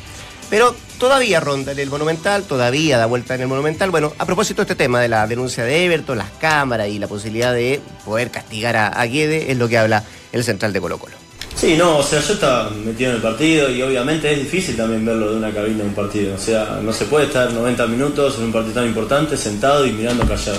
[0.51, 3.91] Pero todavía ronda en el Monumental, todavía da vuelta en el Monumental.
[3.91, 7.09] Bueno, a propósito de este tema de la denuncia de Everton, las cámaras y la
[7.09, 10.99] posibilidad de poder castigar a, a Guede, es lo que habla el central de Colo
[10.99, 11.17] Colo.
[11.57, 15.05] Sí, no, o sea, yo estaba metido en el partido y obviamente es difícil también
[15.05, 16.35] verlo de una cabina de un partido.
[16.35, 19.93] O sea, no se puede estar 90 minutos en un partido tan importante sentado y
[19.93, 20.59] mirando callado.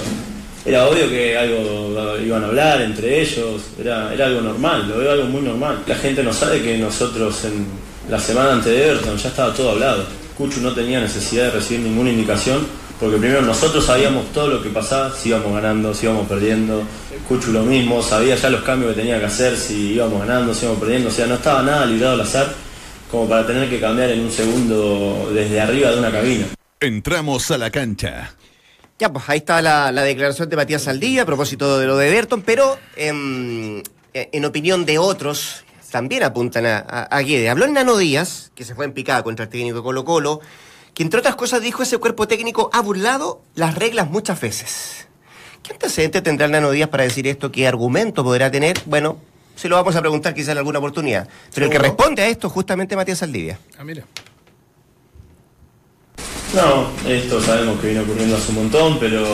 [0.66, 5.12] era obvio que algo iban a hablar entre ellos, era, era algo normal, lo veo
[5.12, 5.84] algo muy normal.
[5.86, 7.66] La gente no sabe que nosotros en
[8.10, 10.06] la semana antes de Everton ya estaba todo hablado.
[10.38, 12.66] Cuchu no tenía necesidad de recibir ninguna indicación
[13.00, 16.84] porque primero nosotros sabíamos todo lo que pasaba, si íbamos ganando, si íbamos perdiendo.
[17.28, 20.64] Cuchu lo mismo, sabía ya los cambios que tenía que hacer, si íbamos ganando, si
[20.64, 21.10] íbamos perdiendo.
[21.10, 22.54] O sea, no estaba nada librado al azar
[23.12, 26.48] como para tener que cambiar en un segundo desde arriba de una cabina.
[26.80, 28.34] Entramos a la cancha.
[28.98, 32.08] Ya, pues ahí está la, la declaración de Matías Saldía a propósito de lo de
[32.10, 33.84] Everton, pero em,
[34.14, 37.50] en opinión de otros, también apuntan a, a, a Guede.
[37.50, 40.40] Habló en Nano Díaz, que se fue en picada contra el técnico de Colo Colo,
[40.96, 45.08] que entre otras cosas dijo ese cuerpo técnico ha burlado las reglas muchas veces.
[45.62, 47.52] ¿Qué antecedente tendrá el Nano Díaz para decir esto?
[47.52, 48.80] ¿Qué argumento podrá tener?
[48.86, 49.18] Bueno,
[49.56, 51.28] se lo vamos a preguntar quizás en alguna oportunidad.
[51.54, 53.60] Pero el que responde a esto es justamente Matías Saldivia.
[53.78, 54.06] Ah, mira.
[56.54, 59.26] No, esto sabemos que viene ocurriendo hace un montón, pero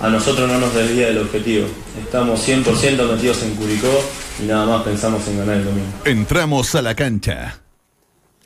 [0.00, 1.66] a nosotros no nos desvía del objetivo.
[2.02, 4.04] Estamos 100% metidos en Curicó
[4.42, 5.92] y nada más pensamos en ganar el domingo.
[6.06, 7.60] Entramos a la cancha.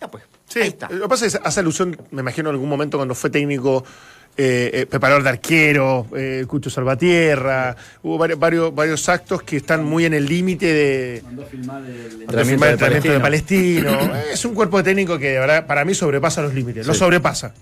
[0.01, 0.25] Ya pues.
[0.49, 0.89] Sí, Ahí está.
[0.91, 3.85] lo que pasa es que hace alusión, me imagino en algún momento cuando fue técnico,
[4.37, 9.85] eh, eh, preparador de arquero, eh, Cucho Salvatierra, hubo varios, varios, varios actos que están
[9.85, 13.91] muy en el límite de, Mandó a filmar el entrenamiento de el talento de Palestino.
[13.99, 14.17] Palestino.
[14.33, 17.01] es un cuerpo técnico que de verdad para mí sobrepasa los límites, lo Sí.
[17.01, 17.53] sobrepasa.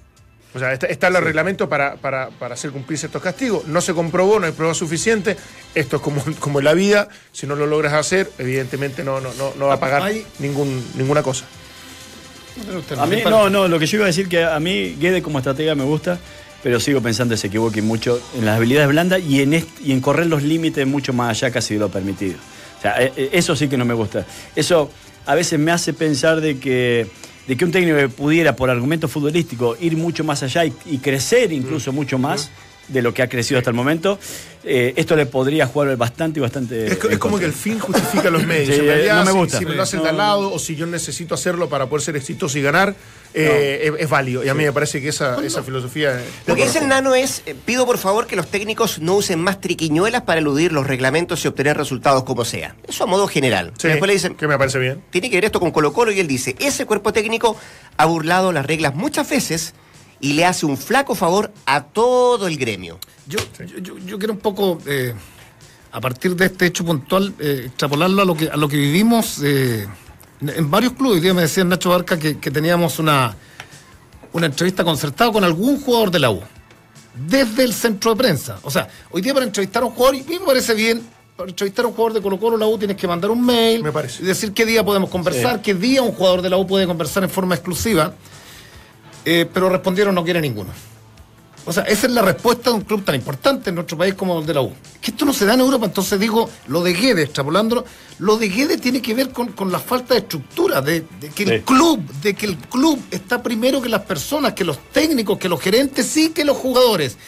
[0.54, 3.66] O sea, está, está el reglamento para, para, para hacer cumplirse estos castigos.
[3.66, 5.36] No se comprobó, no hay prueba suficiente.
[5.74, 7.08] Esto es como, como en la vida.
[7.32, 10.82] Si no lo logras hacer, evidentemente no, no, no, no va a pagar Hay- ningún,
[10.94, 11.44] ninguna cosa.
[13.02, 15.38] A mí, no, no, lo que yo iba a decir que a mí Guede como
[15.38, 16.18] estratega me gusta,
[16.62, 19.92] pero sigo pensando que se equivoque mucho en las habilidades blandas y en, est- y
[19.92, 22.36] en correr los límites mucho más allá casi de lo permitido.
[22.78, 24.26] O sea, eh, eh, eso sí que no me gusta.
[24.54, 24.90] Eso
[25.26, 27.06] a veces me hace pensar de que,
[27.46, 30.98] de que un técnico que pudiera, por argumento futbolístico, ir mucho más allá y, y
[30.98, 32.50] crecer incluso mucho más
[32.88, 34.18] de lo que ha crecido hasta el momento,
[34.64, 36.86] eh, esto le podría jugar bastante y bastante.
[36.86, 38.66] Es, como que el fin justifica los medios.
[38.76, 39.58] Sí, En realidad, no me si- gusta.
[39.58, 42.02] Si, me lo hace el de al lado o si yo necesito hacerlo para poder
[42.04, 42.94] ser exitoso y ganar,
[43.34, 44.44] eh, es, es válido.
[44.44, 46.20] Y a mí me parece que esa, esa filosofía.
[46.46, 49.40] Lo que dice el nano es, eh, pido por favor que los técnicos no usen
[49.40, 52.74] más triquiñuelas para eludir los reglamentos y obtener resultados como sea.
[52.88, 53.72] Eso a modo general.
[53.78, 55.02] Sí, Después le dicen, que me parece bien.
[55.10, 57.56] tiene que ver esto con Colo Colo y él dice, ese cuerpo técnico
[57.96, 59.74] ha burlado las reglas muchas veces
[60.20, 62.98] y le hace un flaco favor a todo el gremio.
[63.26, 65.14] Yo, yo, yo- yo quiero un poco, eh,
[65.92, 69.38] a partir de este hecho puntual, eh, extrapolarlo a lo que, a lo que vivimos
[69.42, 69.86] eh,
[70.40, 71.16] en- varios clubes.
[71.16, 73.36] Hoy día me decía Nacho Barca que, que teníamos una,
[74.32, 76.40] una entrevista concertada con algún jugador de la U,
[77.14, 78.58] desde el centro de prensa.
[78.62, 81.02] O sea, hoy día para entrevistar a un jugador, y a mí me parece bien,
[81.36, 83.82] para entrevistar a un jugador de Colo Colo la U tienes que mandar un mail,
[83.82, 84.22] Me parece.
[84.22, 87.24] y decir qué día podemos conversar, qué día un jugador de la U puede conversar
[87.24, 88.14] en forma exclusiva.
[89.28, 90.70] Eh, pero respondieron no quiere ninguno.
[91.64, 94.38] O sea, esa es la respuesta de un club tan importante en nuestro país como
[94.38, 94.72] el de la U.
[95.00, 97.84] Que esto no se da en Europa, entonces digo, lo de Guede, extrapolándolo,
[98.20, 101.42] lo de Guede tiene que ver con, con la falta de estructura, de, de que
[101.42, 105.48] el club, de que el club está primero que las personas, que los técnicos, que
[105.48, 107.18] los gerentes, sí que los jugadores.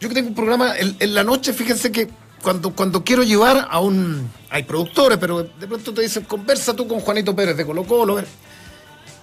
[0.00, 2.08] Yo que tengo un programa en, en la noche, fíjense que
[2.40, 4.30] cuando, cuando quiero llevar a un...
[4.48, 8.22] Hay productores, pero de pronto te dicen, conversa tú con Juanito Pérez de Colo Colo.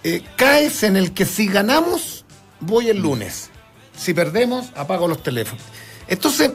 [0.04, 2.26] Eh, caes en el que si ganamos,
[2.60, 3.50] voy el lunes.
[3.98, 5.64] Si perdemos, apago los teléfonos.
[6.08, 6.52] Entonces,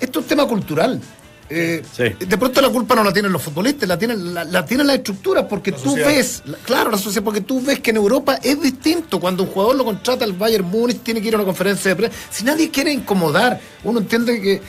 [0.00, 1.00] esto es un tema cultural.
[1.48, 2.02] Eh, Sí.
[2.26, 4.96] De pronto la culpa no la tienen los futbolistas, la tienen la, la tienen las
[4.96, 6.08] estructuras, porque tú sociedad.
[6.08, 9.20] ves, la- claro, la sociedad, porque tú ves que en Europa es distinto.
[9.20, 11.96] Cuando un jugador lo contrata el Bayern Múnich, tiene que ir a una conferencia de
[11.96, 12.16] prensa.
[12.30, 14.60] Si nadie quiere incomodar, uno entiende que,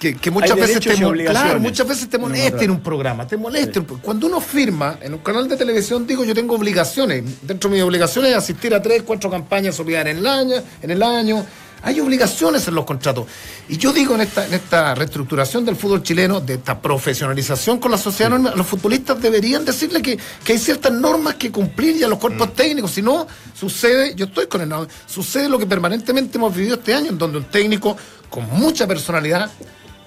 [0.00, 3.82] que, que muchas veces te claro, muchas veces te molesta en un programa, te molesta.
[4.02, 7.22] Cuando uno firma en un canal de televisión, digo, yo tengo obligaciones.
[7.42, 11.02] Dentro de mis obligaciones asistir a tres, cuatro campañas solidarias en el año, en el
[11.02, 11.44] año.
[11.82, 13.26] Hay obligaciones en los contratos.
[13.68, 17.90] Y yo digo en esta, en esta reestructuración del fútbol chileno, de esta profesionalización con
[17.90, 22.02] la sociedad anónima, los futbolistas deberían decirle que, que hay ciertas normas que cumplir y
[22.02, 22.90] a los cuerpos técnicos.
[22.90, 24.70] Si no, sucede, yo estoy con el
[25.06, 27.96] sucede lo que permanentemente hemos vivido este año, en donde un técnico
[28.28, 29.50] con mucha personalidad,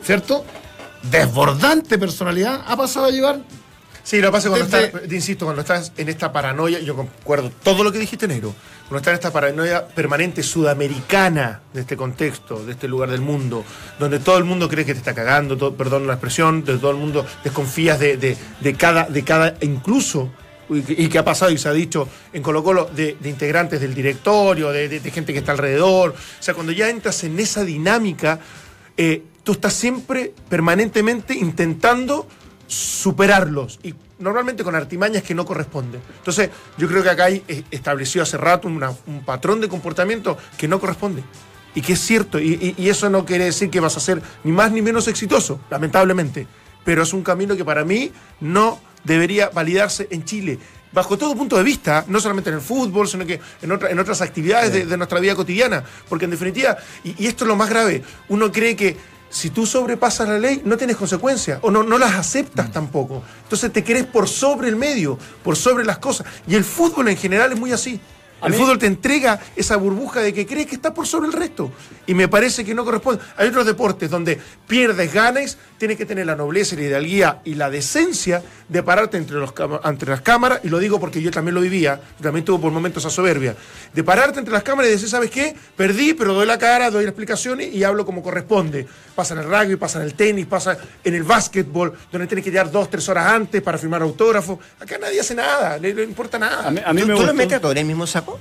[0.05, 0.45] ¿cierto?
[1.09, 3.39] Desbordante personalidad, ha pasado a llevar
[4.05, 6.79] Sí, lo que pasa es cuando Desde- estás, te insisto, cuando estás en esta paranoia,
[6.79, 8.53] yo concuerdo todo lo que dijiste, negro,
[8.89, 13.63] cuando estás en esta paranoia permanente sudamericana de este contexto, de este lugar del mundo,
[13.99, 16.91] donde todo el mundo cree que te está cagando, todo- perdón la expresión, de todo
[16.91, 20.29] el mundo desconfías de, de- de cada, de cada, incluso,
[20.69, 23.29] y que, y que ha pasado y se ha dicho en Colo Colo, de, de
[23.29, 27.23] integrantes del directorio, de, de- de gente que está alrededor, o sea, cuando ya entras
[27.23, 28.39] en esa dinámica,
[28.97, 32.27] eh, tú estás siempre, permanentemente intentando
[32.67, 36.01] superarlos y normalmente con artimañas que no corresponden.
[36.17, 40.37] Entonces, yo creo que acá hay eh, establecido hace rato una- un patrón de comportamiento
[40.57, 41.23] que no corresponde.
[41.75, 44.21] y que es cierto, y, y- y eso no quiere decir que vas a ser
[44.43, 46.45] ni más ni menos exitoso, lamentablemente,
[46.85, 50.59] pero es un camino que para mí no debería validarse en Chile.
[50.91, 53.97] Bajo todo punto de vista, no solamente en el fútbol, sino que en, otra- en
[53.97, 55.83] otras actividades de, de nuestra vida cotidiana.
[56.07, 58.95] Porque en definitiva, y, y esto es lo más grave, uno cree que
[59.33, 63.23] si tú sobrepasas la ley, no tienes consecuencias, o no, no las aceptas tampoco.
[63.41, 66.27] Entonces te crees por sobre el medio, por sobre las cosas.
[66.47, 67.99] Y el fútbol en general es muy así.
[68.43, 71.27] A El mí- fútbol te entrega esa burbuja de que crees que está por sobre
[71.27, 71.71] el resto.
[72.05, 73.23] Y me parece que no corresponde.
[73.37, 77.55] Hay otros deportes donde pierdes, ganas, tienes que tener la nobleza y la hidalguía y
[77.55, 81.31] la decencia de pararte entre, los, cama- entre las cámaras, y lo digo porque yo
[81.31, 83.55] también lo vivía, yo también tuve por momentos esa soberbia,
[83.93, 85.55] de pararte entre las cámaras y decir, ¿sabes qué?
[85.75, 88.87] Perdí, pero doy la cara, doy la explicación y, hablo como corresponde.
[89.15, 92.49] Pasa en el rugby, pasa en el tenis, pasa en el básquetbol, donde tienes que
[92.51, 94.57] llegar dos, tres horas antes para firmar autógrafos.
[94.79, 96.67] Acá nadie hace nada, le, le importa nada.
[96.67, 98.32] A mí, a mí ¿Tú, me tú lo metes a todos en el mismo saco?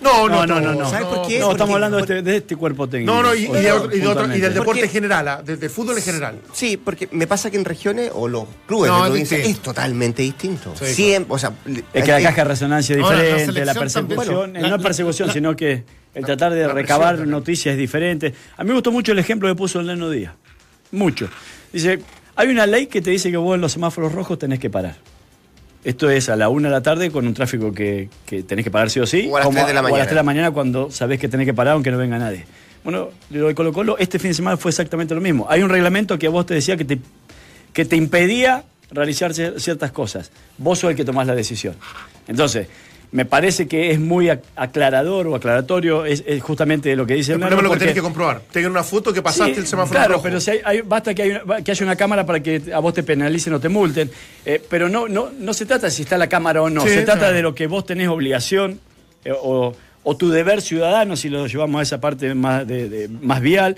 [0.00, 0.88] No, No, no, no, no.
[0.88, 1.40] ¿Sabes por qué?
[1.40, 3.12] No, estamos hablando de este, de este cuerpo técnico.
[3.12, 5.26] No, no, y, y de otro- y de otro- y del deporte Porque- en general,
[5.26, 6.38] ah, del, del fútbol en general.
[6.52, 9.42] Sí, porque me pasa que en regiones o los clubes No, de es provincia es,
[9.42, 9.70] distinto.
[9.70, 10.72] totalmente distinto.
[10.78, 11.52] Sí, Siempre, o sea,
[11.92, 14.60] Es que la caja de resonancia es la diferente, la, selección también- persecución, Bueno, eh,
[14.60, 18.32] no es la- persecución, sino que el tratar de la recabar presión, noticias es diferente.
[18.56, 20.32] A mí me gustó mucho el ejemplo que puso el Neno Díaz.
[20.92, 21.28] Mucho.
[21.72, 21.98] Dice,
[22.36, 24.96] hay una ley que te dice que vos en los semáforos rojos tenés que parar.
[25.84, 28.70] Esto es a la una de la tarde con un tráfico que, que tenés que
[28.70, 29.28] parar sí o sí.
[29.30, 30.04] O a las tres de la O a las mañana.
[30.04, 32.44] 3 de la mañana cuando sabés que tenés que parar aunque no venga nadie.
[32.84, 35.46] Bueno, lo de Colo Colo, este fin de semana fue exactamente lo mismo.
[35.48, 36.98] Hay un reglamento que a vos te decía que te,
[37.72, 40.30] que te impedía realizar cier- ciertas cosas.
[40.58, 41.74] Vos sos el que tomás la decisión.
[42.26, 42.66] Entonces,
[43.10, 47.32] me parece que es muy ac- aclarador o aclaratorio, es, es justamente lo que dice
[47.32, 48.42] El problema es lo que tenés que comprobar.
[48.52, 50.24] Tengan una foto que pasaste Sí, el semáforo claro, rojo.
[50.24, 52.78] pero si hay- hay- basta que, hay una- que haya una cámara para que a
[52.80, 54.10] vos te penalicen o te multen.
[54.44, 56.82] Eh, pero no, no, no se trata si está la cámara o no.
[56.82, 58.78] Sí, se trata de lo que vos tenés obligación
[59.24, 63.08] eh, o, o tu deber ciudadano, si lo llevamos a esa parte más, de- de-
[63.08, 63.76] más vial,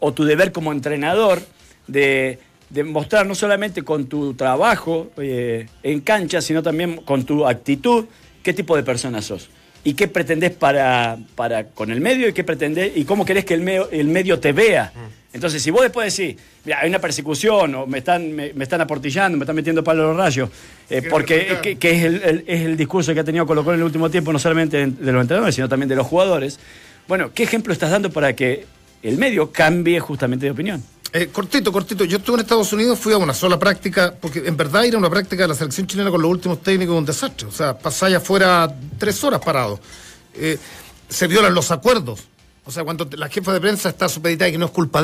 [0.00, 1.40] o tu deber como entrenador
[1.86, 7.46] de, de mostrar no solamente con tu trabajo eh, en cancha, sino también con tu
[7.46, 8.06] actitud
[8.42, 9.48] qué tipo de persona sos.
[9.84, 13.54] ¿Y qué pretendés para, para con el medio y qué pretendés y cómo querés que
[13.54, 14.92] el medio, el medio te vea?
[15.32, 18.80] Entonces, si vos después decís, mira, hay una persecución o me están, me, me están
[18.82, 20.50] aportillando, me están metiendo palo a los rayos,
[20.90, 23.74] eh, porque que, que es, el, el- es el discurso que ha tenido Colo Colo
[23.74, 26.60] en el último tiempo, no solamente de los entrenadores, sino también de los jugadores.
[27.08, 28.66] Bueno, ¿qué ejemplo estás dando para que
[29.02, 30.82] el medio cambie justamente de opinión?
[31.14, 32.04] Eh, cortito, cortito.
[32.04, 34.98] Yo estuve en Estados Unidos, fui a una sola práctica, porque en verdad ir a
[34.98, 37.46] una práctica de la selección chilena con los últimos técnicos es un desastre.
[37.48, 39.78] O sea, pasáis afuera tres horas parado.
[40.34, 40.58] Eh,
[41.08, 42.20] se violan los acuerdos.
[42.64, 45.00] O sea, cuando la jefa de prensa está supeditada que no es culpa